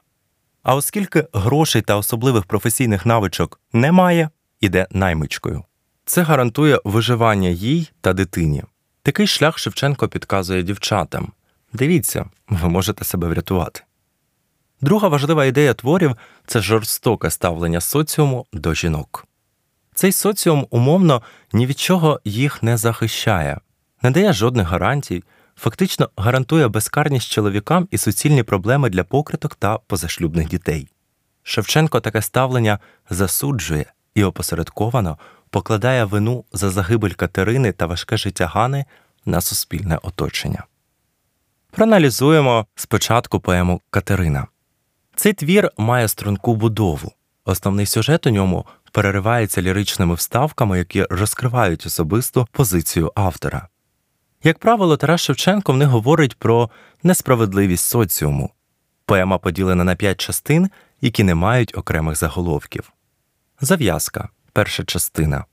А 0.63 0.75
оскільки 0.75 1.27
грошей 1.34 1.81
та 1.81 1.96
особливих 1.96 2.46
професійних 2.46 3.05
навичок 3.05 3.60
немає, 3.74 4.29
іде 4.60 4.88
наймичкою. 4.91 5.63
Це 6.05 6.22
гарантує 6.22 6.79
виживання 6.84 7.50
їй 7.50 7.91
та 8.01 8.13
дитині. 8.13 8.63
Такий 9.03 9.27
шлях 9.27 9.58
Шевченко 9.58 10.08
підказує 10.08 10.63
дівчатам 10.63 11.31
дивіться, 11.74 12.25
ви 12.50 12.70
можете 12.70 13.05
себе 13.05 13.27
врятувати. 13.27 13.81
Друга 14.81 15.08
важлива 15.08 15.46
ідея 15.46 15.74
творів 15.74 16.15
це 16.46 16.62
жорстоке 16.62 17.29
ставлення 17.29 17.81
соціуму 17.81 18.46
до 18.53 18.74
жінок. 18.74 19.27
Цей 19.96 20.12
соціум 20.12 20.67
умовно 20.70 21.22
ні 21.53 21.65
від 21.65 21.79
чого 21.79 22.20
їх 22.25 22.63
не 22.63 22.77
захищає, 22.77 23.59
не 24.01 24.11
дає 24.11 24.33
жодних 24.33 24.68
гарантій, 24.68 25.24
фактично 25.55 26.09
гарантує 26.18 26.68
безкарність 26.68 27.31
чоловікам 27.31 27.87
і 27.92 27.98
суцільні 27.98 28.44
проблеми 28.44 28.90
для 28.90 29.03
покриток 29.03 29.55
та 29.55 29.77
позашлюбних 29.77 30.48
дітей. 30.48 30.90
Шевченко 31.44 32.00
таке 32.00 32.22
ставлення 32.22 32.79
засуджує 33.09 33.94
і 34.16 34.24
опосередковано 34.24 35.18
покладає 35.51 36.05
вину 36.05 36.46
за 36.53 36.70
загибель 36.70 37.11
Катерини 37.11 37.72
та 37.72 37.85
важке 37.85 38.18
життя 38.18 38.48
Гани 38.48 38.85
на 39.25 39.42
суспільне 39.42 40.00
оточення. 40.01 40.64
Проаналізуємо 41.72 42.66
спочатку 42.75 43.40
поему 43.40 43.81
Катерина. 43.90 44.48
Цей 45.16 45.33
твір 45.33 45.72
має 45.77 46.07
струнку 46.07 46.55
будову. 46.55 47.11
Основний 47.46 47.85
сюжет 47.85 48.27
у 48.27 48.29
ньому 48.29 48.66
переривається 48.92 49.61
ліричними 49.61 50.16
вставками, 50.16 50.77
які 50.77 51.03
розкривають 51.09 51.85
особисту 51.85 52.48
позицію 52.51 53.11
автора. 53.16 53.68
Як 54.44 54.59
правило, 54.59 54.98
Тарас 54.98 55.22
Шевченко 55.22 55.74
в 55.74 55.77
них 55.77 55.87
говорить 55.87 56.35
про 56.35 56.70
несправедливість 57.03 57.85
соціуму. 57.85 58.51
Поема 59.05 59.37
поділена 59.37 59.83
на 59.83 59.96
п'ять 59.96 60.22
частин, 60.22 60.70
які 61.01 61.24
не 61.24 61.35
мають 61.35 61.77
окремих 61.77 62.16
заголовків. 62.16 62.92
Зав'язка 63.61 64.29
перша 64.53 64.83
частина. 64.83 65.46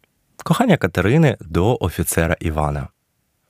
Кохання 0.45 0.77
Катерини 0.77 1.37
до 1.41 1.79
офіцера 1.81 2.37
Івана. 2.41 2.89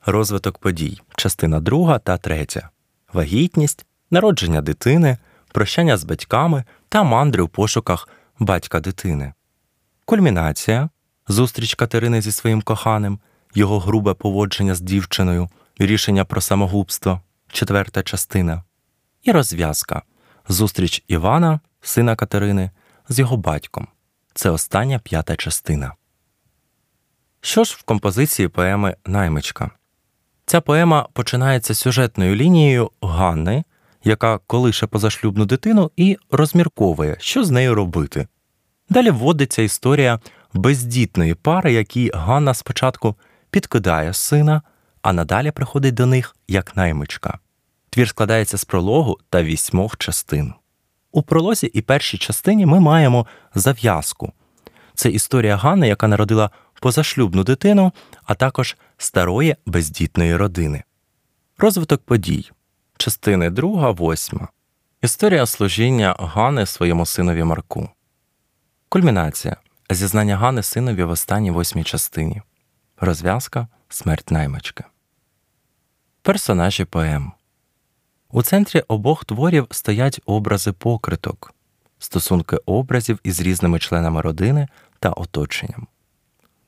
Розвиток 0.07 0.59
подій, 0.59 1.01
частина 1.17 1.61
друга 1.61 1.99
та 1.99 2.17
третя. 2.17 2.71
Вагітність, 3.13 3.87
народження 4.11 4.63
дитини, 4.63 5.19
прощання 5.53 5.97
з 5.97 6.05
батьками 6.05 6.65
та 6.89 7.03
мандри 7.03 7.43
у 7.43 7.49
пошуках 7.49 8.09
батька 8.39 8.81
дитини. 8.81 9.33
Кульмінація 10.05 10.89
зустріч 11.29 11.75
Катерини 11.75 12.23
зі 12.23 12.33
своїм 12.33 12.63
коханим, 12.63 13.19
його 13.55 13.79
грубе 13.79 14.15
поводження 14.15 14.75
з 14.75 14.81
дівчиною, 14.81 15.49
рішення 15.79 16.25
про 16.25 16.41
самогубство, 16.41 17.21
четверта 17.49 18.03
частина. 18.03 18.63
І 19.23 19.33
розв'язка 19.33 20.03
зустріч 20.49 21.05
Івана, 21.09 21.61
сина 21.81 22.17
Катерини, 22.17 22.71
з 23.09 23.19
його 23.19 23.37
батьком. 23.37 23.89
Це 24.38 24.51
остання 24.51 24.98
п'ята 24.98 25.37
частина. 25.37 25.94
Що 27.40 27.64
ж 27.64 27.77
в 27.79 27.83
композиції 27.83 28.48
поеми 28.48 28.96
Наймичка? 29.07 29.70
Ця 30.46 30.61
поема 30.61 31.09
починається 31.12 31.74
сюжетною 31.74 32.35
лінією 32.35 32.90
Ганни, 33.03 33.64
яка 34.05 34.38
колише 34.38 34.87
позашлюбну 34.87 35.44
дитину 35.44 35.90
і 35.96 36.16
розмірковує, 36.31 37.16
що 37.20 37.44
з 37.44 37.51
нею 37.51 37.74
робити. 37.74 38.27
Далі 38.88 39.11
вводиться 39.11 39.62
історія 39.62 40.20
бездітної 40.53 41.35
пари, 41.35 41.72
якій 41.72 42.11
Ганна 42.14 42.55
спочатку 42.55 43.16
підкидає 43.51 44.14
сина, 44.14 44.62
а 45.03 45.12
надалі 45.12 45.51
приходить 45.51 45.94
до 45.94 46.07
них 46.07 46.37
як 46.48 46.77
наймичка. 46.77 47.38
Твір 47.90 48.09
складається 48.09 48.59
з 48.59 48.64
прологу 48.64 49.18
та 49.31 49.42
вісьмох 49.42 49.96
частин. 49.96 50.55
У 51.12 51.23
пролозі 51.23 51.66
і 51.66 51.81
першій 51.81 52.18
частині 52.18 52.66
ми 52.66 52.81
маємо 52.81 53.27
зав'язку. 53.55 54.33
Це 54.94 55.11
історія 55.11 55.57
Ганни, 55.57 55.88
яка 55.88 56.09
народила 56.09 56.51
позашлюбну 56.81 57.44
дитину, 57.44 57.92
а 58.25 58.35
також 58.35 58.77
старої 58.97 59.57
бездітної 59.66 60.37
родини. 60.37 60.83
Розвиток 61.59 62.03
подій. 62.03 62.51
Частини 62.97 63.51
2, 63.51 63.92
8. 63.92 64.49
Історія 65.03 65.47
служіння 65.47 66.16
Гани 66.18 66.66
своєму 66.66 67.07
синові 67.07 67.44
Марку. 67.44 67.90
Кульмінація. 68.88 69.57
Зізнання 69.90 70.37
Гани 70.37 70.62
синові 70.62 71.03
в 71.03 71.11
останній 71.11 71.51
восьмій 71.51 71.85
частині. 71.85 72.42
Розв'язка 73.01 73.68
смерть 73.88 74.31
наймички. 74.31 74.85
Персонажі 76.23 76.85
поем. 76.85 77.33
У 78.33 78.43
центрі 78.43 78.81
обох 78.88 79.25
творів 79.25 79.67
стоять 79.71 80.21
образи 80.27 80.73
покриток, 80.73 81.55
стосунки 81.99 82.57
образів 82.67 83.19
із 83.23 83.41
різними 83.41 83.79
членами 83.79 84.21
родини 84.21 84.69
та 85.01 85.11
оточенням. 85.11 85.87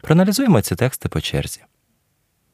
Проаналізуємо 0.00 0.60
ці 0.60 0.74
тексти 0.74 1.08
по 1.08 1.20
черзі. 1.20 1.60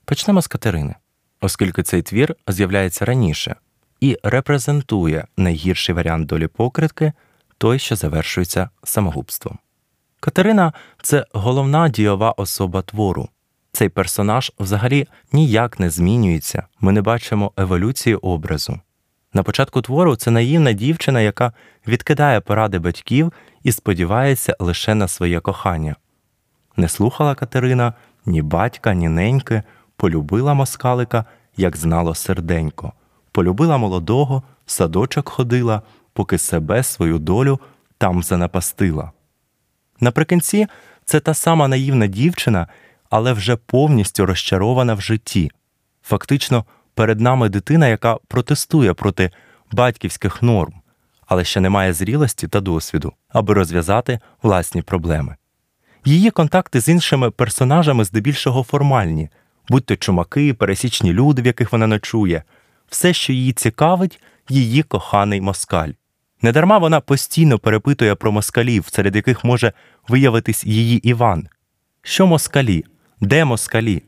Почнемо 0.04 0.42
з 0.42 0.46
Катерини, 0.46 0.94
оскільки 1.40 1.82
цей 1.82 2.02
твір 2.02 2.36
з'являється 2.46 3.04
раніше 3.04 3.56
і 4.00 4.18
репрезентує 4.22 5.26
найгірший 5.36 5.94
варіант 5.94 6.26
долі 6.26 6.46
покритки 6.46 7.12
той, 7.58 7.78
що 7.78 7.96
завершується 7.96 8.70
самогубством. 8.84 9.58
Катерина 10.20 10.72
це 11.02 11.26
головна 11.32 11.88
дієва 11.88 12.30
особа 12.30 12.82
твору. 12.82 13.28
Цей 13.72 13.88
персонаж 13.88 14.52
взагалі 14.58 15.06
ніяк 15.32 15.80
не 15.80 15.90
змінюється, 15.90 16.66
ми 16.80 16.92
не 16.92 17.02
бачимо 17.02 17.52
еволюції 17.56 18.16
образу. 18.16 18.80
На 19.36 19.42
початку 19.42 19.82
твору 19.82 20.16
це 20.16 20.30
наївна 20.30 20.72
дівчина, 20.72 21.20
яка 21.20 21.52
відкидає 21.86 22.40
поради 22.40 22.78
батьків 22.78 23.32
і 23.62 23.72
сподівається 23.72 24.56
лише 24.58 24.94
на 24.94 25.08
своє 25.08 25.40
кохання. 25.40 25.96
Не 26.76 26.88
слухала 26.88 27.34
Катерина 27.34 27.92
ні 28.26 28.42
батька, 28.42 28.94
ні 28.94 29.08
неньки, 29.08 29.62
полюбила 29.96 30.54
москалика, 30.54 31.24
як 31.56 31.76
знало 31.76 32.14
серденько, 32.14 32.92
полюбила 33.32 33.78
молодого, 33.78 34.42
в 34.66 34.70
садочок 34.70 35.28
ходила, 35.28 35.82
поки 36.12 36.38
себе 36.38 36.82
свою 36.82 37.18
долю 37.18 37.60
там 37.98 38.22
занапастила. 38.22 39.12
Наприкінці 40.00 40.66
це 41.04 41.20
та 41.20 41.34
сама 41.34 41.68
наївна 41.68 42.06
дівчина, 42.06 42.66
але 43.10 43.32
вже 43.32 43.56
повністю 43.56 44.26
розчарована 44.26 44.94
в 44.94 45.00
житті. 45.00 45.50
Фактично, 46.02 46.64
перед 46.96 47.20
нами 47.20 47.48
дитина, 47.48 47.88
яка 47.88 48.16
протестує 48.28 48.94
проти 48.94 49.30
батьківських 49.72 50.42
норм, 50.42 50.72
але 51.26 51.44
ще 51.44 51.60
не 51.60 51.70
має 51.70 51.92
зрілості 51.92 52.48
та 52.48 52.60
досвіду, 52.60 53.12
аби 53.28 53.54
розв'язати 53.54 54.20
власні 54.42 54.82
проблеми. 54.82 55.36
Її 56.04 56.30
контакти 56.30 56.80
з 56.80 56.88
іншими 56.88 57.30
персонажами 57.30 58.04
здебільшого 58.04 58.62
формальні, 58.62 59.28
будь 59.68 59.86
то 59.86 59.96
чумаки, 59.96 60.54
пересічні 60.54 61.12
люди, 61.12 61.42
в 61.42 61.46
яких 61.46 61.72
вона 61.72 61.86
ночує, 61.86 62.42
все, 62.88 63.12
що 63.12 63.32
її 63.32 63.52
цікавить, 63.52 64.20
її 64.48 64.82
коханий 64.82 65.40
москаль. 65.40 65.90
Недарма 66.42 66.78
вона 66.78 67.00
постійно 67.00 67.58
перепитує 67.58 68.14
про 68.14 68.32
москалів, 68.32 68.86
серед 68.90 69.16
яких 69.16 69.44
може 69.44 69.72
виявитись 70.08 70.64
її 70.64 71.08
Іван. 71.08 71.48
Що 72.02 72.26
москалі? 72.26 72.84
Де 73.20 73.44
москалі? 73.44 74.02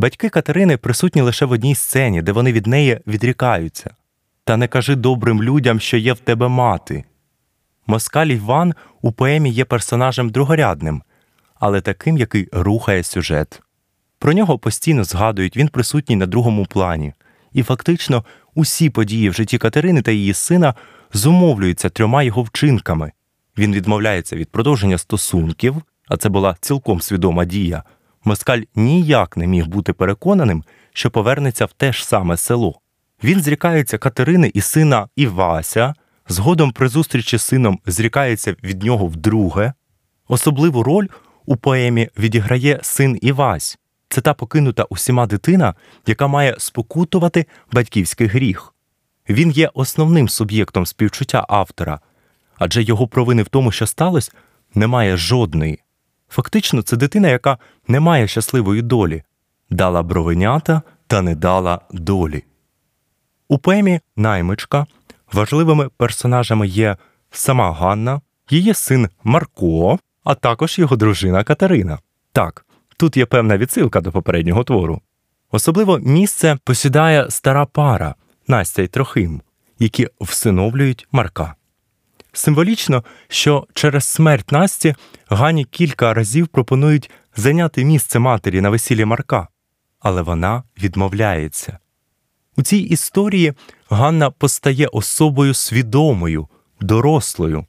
Батьки 0.00 0.28
Катерини 0.28 0.76
присутні 0.76 1.22
лише 1.22 1.46
в 1.46 1.50
одній 1.50 1.74
сцені, 1.74 2.22
де 2.22 2.32
вони 2.32 2.52
від 2.52 2.66
неї 2.66 3.00
відрікаються. 3.06 3.90
Та 4.44 4.56
не 4.56 4.68
кажи 4.68 4.94
добрим 4.94 5.42
людям, 5.42 5.80
що 5.80 5.96
є 5.96 6.12
в 6.12 6.18
тебе 6.18 6.48
мати. 6.48 7.04
Москаль 7.86 8.26
Іван 8.26 8.74
у 9.02 9.12
поемі 9.12 9.50
є 9.50 9.64
персонажем 9.64 10.30
другорядним, 10.30 11.02
але 11.54 11.80
таким, 11.80 12.18
який 12.18 12.48
рухає 12.52 13.02
сюжет. 13.02 13.62
Про 14.18 14.32
нього 14.32 14.58
постійно 14.58 15.04
згадують, 15.04 15.56
він 15.56 15.68
присутній 15.68 16.16
на 16.16 16.26
другому 16.26 16.66
плані, 16.66 17.12
і 17.52 17.62
фактично 17.62 18.24
усі 18.54 18.90
події 18.90 19.30
в 19.30 19.34
житті 19.34 19.58
Катерини 19.58 20.02
та 20.02 20.10
її 20.10 20.34
сина 20.34 20.74
зумовлюються 21.12 21.88
трьома 21.88 22.22
його 22.22 22.42
вчинками. 22.42 23.12
Він 23.58 23.74
відмовляється 23.74 24.36
від 24.36 24.50
продовження 24.50 24.98
стосунків, 24.98 25.76
а 26.08 26.16
це 26.16 26.28
була 26.28 26.56
цілком 26.60 27.00
свідома 27.00 27.44
дія. 27.44 27.82
Москаль 28.28 28.62
ніяк 28.74 29.36
не 29.36 29.46
міг 29.46 29.66
бути 29.66 29.92
переконаним, 29.92 30.64
що 30.92 31.10
повернеться 31.10 31.64
в 31.64 31.72
те 31.72 31.92
ж 31.92 32.06
саме 32.06 32.36
село. 32.36 32.80
Він 33.24 33.40
зрікається 33.40 33.98
Катерини 33.98 34.50
і 34.54 34.60
сина 34.60 35.08
Івася, 35.16 35.94
згодом 36.28 36.72
при 36.72 36.88
зустрічі 36.88 37.38
з 37.38 37.42
сином 37.42 37.78
зрікається 37.86 38.56
від 38.62 38.82
нього 38.82 39.06
вдруге. 39.06 39.72
Особливу 40.28 40.82
роль 40.82 41.06
у 41.46 41.56
поемі 41.56 42.08
відіграє 42.18 42.80
син 42.82 43.18
Івась. 43.22 43.78
Це 44.08 44.20
та 44.20 44.34
покинута 44.34 44.84
усіма 44.90 45.26
дитина, 45.26 45.74
яка 46.06 46.26
має 46.26 46.54
спокутувати 46.58 47.46
батьківський 47.72 48.26
гріх. 48.26 48.74
Він 49.28 49.50
є 49.50 49.70
основним 49.74 50.28
суб'єктом 50.28 50.86
співчуття 50.86 51.46
автора, 51.48 52.00
адже 52.58 52.82
його 52.82 53.08
провини 53.08 53.42
в 53.42 53.48
тому, 53.48 53.72
що 53.72 53.86
сталося, 53.86 54.32
немає 54.74 55.16
жодної. 55.16 55.82
Фактично, 56.28 56.82
це 56.82 56.96
дитина, 56.96 57.28
яка 57.28 57.58
не 57.88 58.00
має 58.00 58.28
щасливої 58.28 58.82
долі, 58.82 59.22
дала 59.70 60.02
бровенята 60.02 60.82
та 61.06 61.22
не 61.22 61.34
дала 61.34 61.80
долі. 61.90 62.44
У 63.48 63.58
поемі 63.58 64.00
Наймичка 64.16 64.86
важливими 65.32 65.88
персонажами 65.88 66.68
є 66.68 66.96
сама 67.30 67.72
Ганна, 67.72 68.20
її 68.50 68.74
син 68.74 69.08
Марко, 69.24 69.98
а 70.24 70.34
також 70.34 70.78
його 70.78 70.96
дружина 70.96 71.44
Катерина. 71.44 71.98
Так, 72.32 72.66
тут 72.96 73.16
є 73.16 73.26
певна 73.26 73.58
відсилка 73.58 74.00
до 74.00 74.12
попереднього 74.12 74.64
твору. 74.64 75.00
Особливо 75.50 75.98
місце 75.98 76.58
посідає 76.64 77.30
стара 77.30 77.66
пара 77.66 78.14
Настя 78.48 78.82
й 78.82 78.86
Трохим, 78.86 79.42
які 79.78 80.08
всиновлюють 80.20 81.08
Марка. 81.12 81.54
Символічно, 82.32 83.04
що 83.28 83.66
через 83.74 84.04
смерть 84.04 84.52
Насті 84.52 84.94
Гані 85.28 85.64
кілька 85.64 86.14
разів 86.14 86.48
пропонують 86.48 87.10
зайняти 87.36 87.84
місце 87.84 88.18
матері 88.18 88.60
на 88.60 88.70
весіллі 88.70 89.04
Марка, 89.04 89.48
але 90.00 90.22
вона 90.22 90.62
відмовляється. 90.82 91.78
У 92.56 92.62
цій 92.62 92.76
історії 92.78 93.52
Ганна 93.90 94.30
постає 94.30 94.86
особою 94.86 95.54
свідомою, 95.54 96.48
дорослою. 96.80 97.66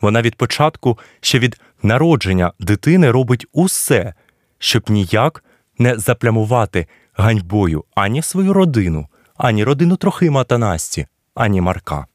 Вона 0.00 0.22
від 0.22 0.36
початку 0.36 0.98
ще 1.20 1.38
від 1.38 1.60
народження 1.82 2.52
дитини 2.60 3.10
робить 3.10 3.46
усе, 3.52 4.14
щоб 4.58 4.90
ніяк 4.90 5.44
не 5.78 5.98
заплямувати 5.98 6.86
ганьбою 7.14 7.84
ані 7.94 8.22
свою 8.22 8.52
родину, 8.52 9.06
ані 9.36 9.64
родину 9.64 9.96
Трохима 9.96 10.44
та 10.44 10.58
Насті, 10.58 11.06
ані 11.34 11.60
Марка. 11.60 12.06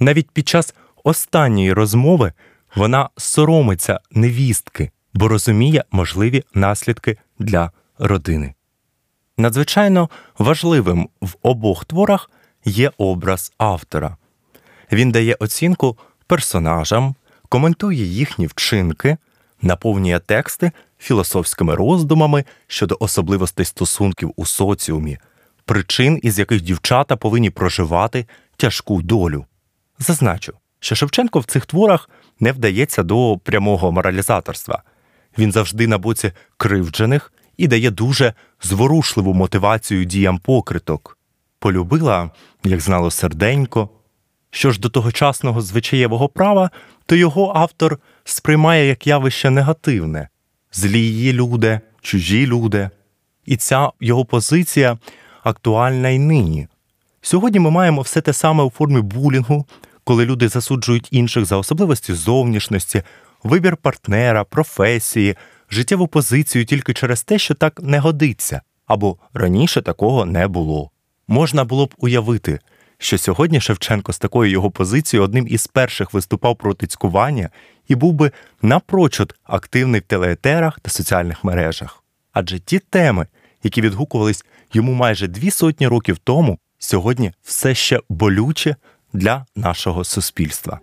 Навіть 0.00 0.30
під 0.30 0.48
час 0.48 0.74
останньої 1.04 1.72
розмови 1.72 2.32
вона 2.74 3.08
соромиться 3.16 4.00
невістки, 4.10 4.90
бо 5.14 5.28
розуміє 5.28 5.84
можливі 5.90 6.44
наслідки 6.54 7.18
для 7.38 7.70
родини. 7.98 8.54
Надзвичайно 9.36 10.10
важливим 10.38 11.08
в 11.20 11.34
обох 11.42 11.84
творах 11.84 12.30
є 12.64 12.90
образ 12.98 13.52
автора. 13.58 14.16
Він 14.92 15.12
дає 15.12 15.34
оцінку 15.34 15.98
персонажам, 16.26 17.14
коментує 17.48 18.04
їхні 18.04 18.46
вчинки, 18.46 19.16
наповнює 19.62 20.18
тексти 20.18 20.72
філософськими 20.98 21.74
роздумами 21.74 22.44
щодо 22.66 22.96
особливостей 23.00 23.66
стосунків 23.66 24.32
у 24.36 24.46
соціумі, 24.46 25.18
причин, 25.64 26.20
із 26.22 26.38
яких 26.38 26.60
дівчата 26.60 27.16
повинні 27.16 27.50
проживати 27.50 28.26
тяжку 28.56 29.02
долю. 29.02 29.44
Зазначу, 29.98 30.52
що 30.80 30.94
Шевченко 30.94 31.38
в 31.38 31.44
цих 31.44 31.66
творах 31.66 32.10
не 32.40 32.52
вдається 32.52 33.02
до 33.02 33.38
прямого 33.44 33.92
моралізаторства. 33.92 34.82
Він 35.38 35.52
завжди 35.52 35.86
на 35.86 35.98
боці 35.98 36.32
кривджених 36.56 37.32
і 37.56 37.68
дає 37.68 37.90
дуже 37.90 38.34
зворушливу 38.62 39.34
мотивацію 39.34 40.04
діям 40.04 40.38
покриток. 40.38 41.18
Полюбила, 41.58 42.30
як 42.64 42.80
знало 42.80 43.10
серденько. 43.10 43.88
Що 44.50 44.70
ж 44.70 44.80
до 44.80 44.88
тогочасного 44.88 45.60
звичаєвого 45.60 46.28
права, 46.28 46.70
то 47.06 47.16
його 47.16 47.52
автор 47.56 47.98
сприймає 48.24 48.86
як 48.86 49.06
явище 49.06 49.50
негативне 49.50 50.28
злі 50.72 51.00
її 51.00 51.32
люди, 51.32 51.80
чужі 52.00 52.46
люди. 52.46 52.90
І 53.46 53.56
ця 53.56 53.90
його 54.00 54.24
позиція 54.24 54.98
актуальна 55.42 56.08
й 56.08 56.18
нині. 56.18 56.68
Сьогодні 57.22 57.60
ми 57.60 57.70
маємо 57.70 58.02
все 58.02 58.20
те 58.20 58.32
саме 58.32 58.64
у 58.64 58.70
формі 58.70 59.00
булінгу, 59.00 59.66
коли 60.04 60.24
люди 60.24 60.48
засуджують 60.48 61.08
інших 61.10 61.44
за 61.44 61.56
особливості 61.56 62.14
зовнішності, 62.14 63.02
вибір 63.42 63.76
партнера, 63.76 64.44
професії, 64.44 65.36
життєву 65.70 66.08
позицію 66.08 66.64
тільки 66.64 66.94
через 66.94 67.22
те, 67.22 67.38
що 67.38 67.54
так 67.54 67.80
не 67.82 67.98
годиться, 67.98 68.60
або 68.86 69.16
раніше 69.34 69.82
такого 69.82 70.24
не 70.24 70.48
було. 70.48 70.90
Можна 71.28 71.64
було 71.64 71.86
б 71.86 71.94
уявити, 71.98 72.58
що 72.98 73.18
сьогодні 73.18 73.60
Шевченко 73.60 74.12
з 74.12 74.18
такою 74.18 74.50
його 74.50 74.70
позицією 74.70 75.24
одним 75.24 75.46
із 75.48 75.66
перших 75.66 76.12
виступав 76.12 76.56
проти 76.56 76.86
цькування 76.86 77.50
і 77.88 77.94
був 77.94 78.12
би 78.12 78.30
напрочуд 78.62 79.34
активний 79.44 80.00
в 80.00 80.04
телеетерах 80.04 80.80
та 80.80 80.90
соціальних 80.90 81.44
мережах. 81.44 82.04
Адже 82.32 82.58
ті 82.58 82.78
теми, 82.78 83.26
які 83.62 83.80
відгукувались 83.80 84.44
йому 84.72 84.92
майже 84.92 85.28
дві 85.28 85.50
сотні 85.50 85.88
років 85.88 86.18
тому, 86.18 86.58
сьогодні 86.78 87.32
все 87.42 87.74
ще 87.74 88.00
болюче 88.08 88.76
для 89.12 89.46
нашого 89.56 90.04
суспільства. 90.04 90.80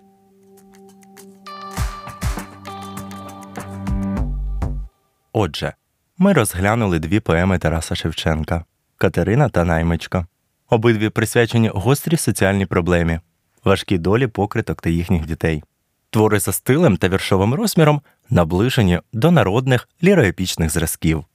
Отже, 5.33 5.73
ми 6.17 6.33
розглянули 6.33 6.99
дві 6.99 7.19
поеми 7.19 7.57
Тараса 7.57 7.95
Шевченка 7.95 8.65
Катерина 8.97 9.49
та 9.49 9.65
Наймичка. 9.65 10.27
Обидві 10.69 11.09
присвячені 11.09 11.69
гострій 11.69 12.17
соціальній 12.17 12.65
проблемі, 12.65 13.19
важкій 13.63 13.97
долі 13.97 14.27
покриток 14.27 14.81
та 14.81 14.89
їхніх 14.89 15.25
дітей. 15.25 15.63
Твори 16.09 16.39
за 16.39 16.51
стилем 16.51 16.97
та 16.97 17.09
віршовим 17.09 17.53
розміром 17.53 18.01
наближені 18.29 18.99
до 19.13 19.31
народних 19.31 19.89
ліроепічних 20.03 20.69
зразків, 20.69 21.25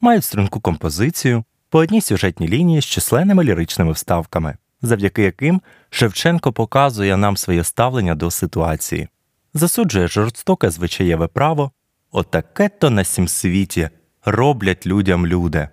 мають 0.00 0.24
струнку 0.24 0.60
композицію 0.60 1.44
по 1.70 1.78
одній 1.78 2.00
сюжетній 2.00 2.48
лінії 2.48 2.80
з 2.80 2.84
численними 2.84 3.44
ліричними 3.44 3.92
вставками, 3.92 4.56
завдяки 4.82 5.22
яким 5.22 5.62
Шевченко 5.90 6.52
показує 6.52 7.16
нам 7.16 7.36
своє 7.36 7.64
ставлення 7.64 8.14
до 8.14 8.30
ситуації, 8.30 9.08
засуджує 9.54 10.08
жорстоке 10.08 10.70
звичаєве 10.70 11.26
право, 11.26 11.70
отаке 12.10 12.68
то 12.68 12.90
на 12.90 13.04
сім 13.04 13.28
світі 13.28 13.90
роблять 14.24 14.86
людям 14.86 15.26
люди. 15.26 15.68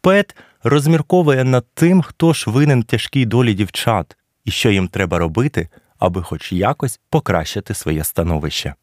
Поет 0.00 0.36
розмірковує 0.62 1.44
над 1.44 1.66
тим, 1.74 2.02
хто 2.02 2.32
ж 2.32 2.50
винен 2.50 2.82
тяжкій 2.82 3.26
долі 3.26 3.54
дівчат 3.54 4.16
і 4.44 4.50
що 4.50 4.70
їм 4.70 4.88
треба 4.88 5.18
робити, 5.18 5.68
аби 5.98 6.22
хоч 6.22 6.52
якось 6.52 7.00
покращити 7.10 7.74
своє 7.74 8.04
становище. 8.04 8.74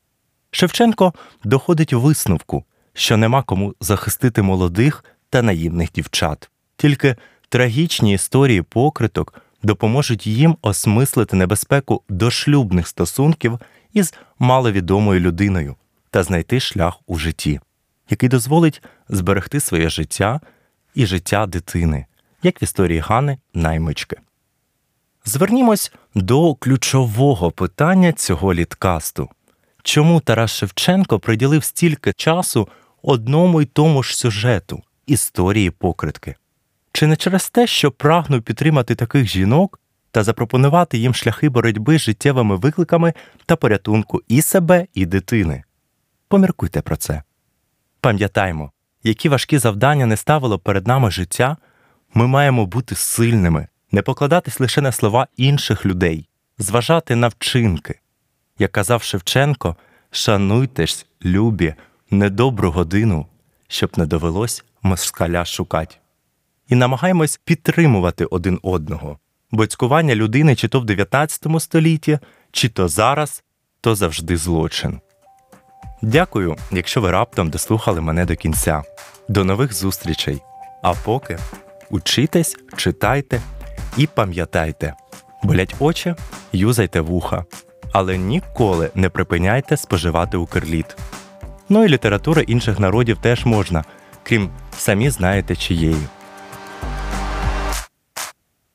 Шевченко 0.51 1.13
доходить 1.43 1.93
висновку, 1.93 2.63
що 2.93 3.17
нема 3.17 3.43
кому 3.43 3.75
захистити 3.81 4.41
молодих 4.41 5.05
та 5.29 5.41
наївних 5.41 5.91
дівчат, 5.91 6.49
тільки 6.77 7.15
трагічні 7.49 8.13
історії 8.13 8.61
покриток 8.61 9.41
допоможуть 9.63 10.27
їм 10.27 10.57
осмислити 10.61 11.35
небезпеку 11.35 12.03
дошлюбних 12.09 12.87
стосунків 12.87 13.59
із 13.93 14.13
маловідомою 14.39 15.19
людиною 15.19 15.75
та 16.09 16.23
знайти 16.23 16.59
шлях 16.59 16.99
у 17.07 17.17
житті, 17.17 17.59
який 18.09 18.29
дозволить 18.29 18.83
зберегти 19.09 19.59
своє 19.59 19.89
життя 19.89 20.41
і 20.95 21.05
життя 21.05 21.45
дитини, 21.45 22.05
як 22.43 22.61
в 22.61 22.63
історії 22.63 22.99
Гани 22.99 23.37
Наймички. 23.53 24.17
Звернімось 25.25 25.91
до 26.15 26.55
ключового 26.55 27.51
питання 27.51 28.11
цього 28.11 28.53
літкасту. 28.53 29.29
Чому 29.83 30.19
Тарас 30.19 30.51
Шевченко 30.51 31.19
приділив 31.19 31.63
стільки 31.63 32.13
часу 32.13 32.67
одному 33.01 33.61
й 33.61 33.65
тому 33.65 34.03
ж 34.03 34.17
сюжету 34.17 34.83
історії 35.05 35.71
покритки? 35.71 36.35
Чи 36.97 37.07
не 37.07 37.15
через 37.15 37.49
те, 37.49 37.67
що 37.67 37.91
прагнув 37.91 38.41
підтримати 38.41 38.95
таких 38.95 39.27
жінок 39.27 39.79
та 40.11 40.23
запропонувати 40.23 40.97
їм 40.97 41.13
шляхи 41.13 41.49
боротьби 41.49 41.99
з 41.99 42.01
життєвими 42.01 42.55
викликами 42.55 43.13
та 43.45 43.55
порятунку 43.55 44.21
і 44.27 44.41
себе, 44.41 44.87
і 44.93 45.05
дитини? 45.05 45.63
Поміркуйте 46.27 46.81
про 46.81 46.95
це. 46.95 47.23
Пам'ятаймо, 48.01 48.71
які 49.03 49.29
важкі 49.29 49.57
завдання 49.57 50.05
не 50.05 50.17
ставило 50.17 50.59
перед 50.59 50.87
нами 50.87 51.11
життя, 51.11 51.57
ми 52.13 52.27
маємо 52.27 52.65
бути 52.65 52.95
сильними, 52.95 53.67
не 53.91 54.01
покладатись 54.01 54.59
лише 54.59 54.81
на 54.81 54.91
слова 54.91 55.27
інших 55.35 55.85
людей, 55.85 56.29
зважати 56.57 57.15
на 57.15 57.27
вчинки. 57.27 57.99
Як 58.59 58.71
казав 58.71 59.03
Шевченко, 59.03 59.75
шануйтесь, 60.11 61.05
любі, 61.25 61.73
недобру 62.11 62.71
годину, 62.71 63.27
щоб 63.67 63.91
не 63.97 64.05
довелось 64.05 64.63
москаля 64.81 65.45
шукать. 65.45 65.99
І 66.69 66.75
намагаємось 66.75 67.39
підтримувати 67.45 68.25
один 68.25 68.59
одного, 68.63 69.19
бо 69.51 69.67
цькування 69.67 70.15
людини 70.15 70.55
чи 70.55 70.67
то 70.67 70.79
в 70.79 70.85
19 70.85 71.45
столітті, 71.59 72.19
чи 72.51 72.69
то 72.69 72.87
зараз, 72.87 73.43
то 73.81 73.95
завжди 73.95 74.37
злочин. 74.37 74.99
Дякую, 76.01 76.55
якщо 76.71 77.01
ви 77.01 77.11
раптом 77.11 77.49
дослухали 77.49 78.01
мене 78.01 78.25
до 78.25 78.35
кінця. 78.35 78.83
До 79.29 79.45
нових 79.45 79.73
зустрічей. 79.73 80.41
А 80.81 80.93
поки 80.93 81.37
учитесь, 81.89 82.57
читайте 82.75 83.41
і 83.97 84.07
пам'ятайте, 84.07 84.93
болять 85.43 85.75
очі, 85.79 86.15
юзайте 86.53 87.01
вуха, 87.01 87.45
але 87.91 88.17
ніколи 88.17 88.89
не 88.95 89.09
припиняйте 89.09 89.77
споживати 89.77 90.37
укрліт. 90.37 90.97
Ну 91.69 91.85
і 91.85 91.87
літератури 91.87 92.41
інших 92.41 92.79
народів 92.79 93.17
теж 93.17 93.45
можна, 93.45 93.83
крім 94.23 94.49
самі 94.77 95.09
знаєте 95.09 95.55
чиєї. 95.55 96.07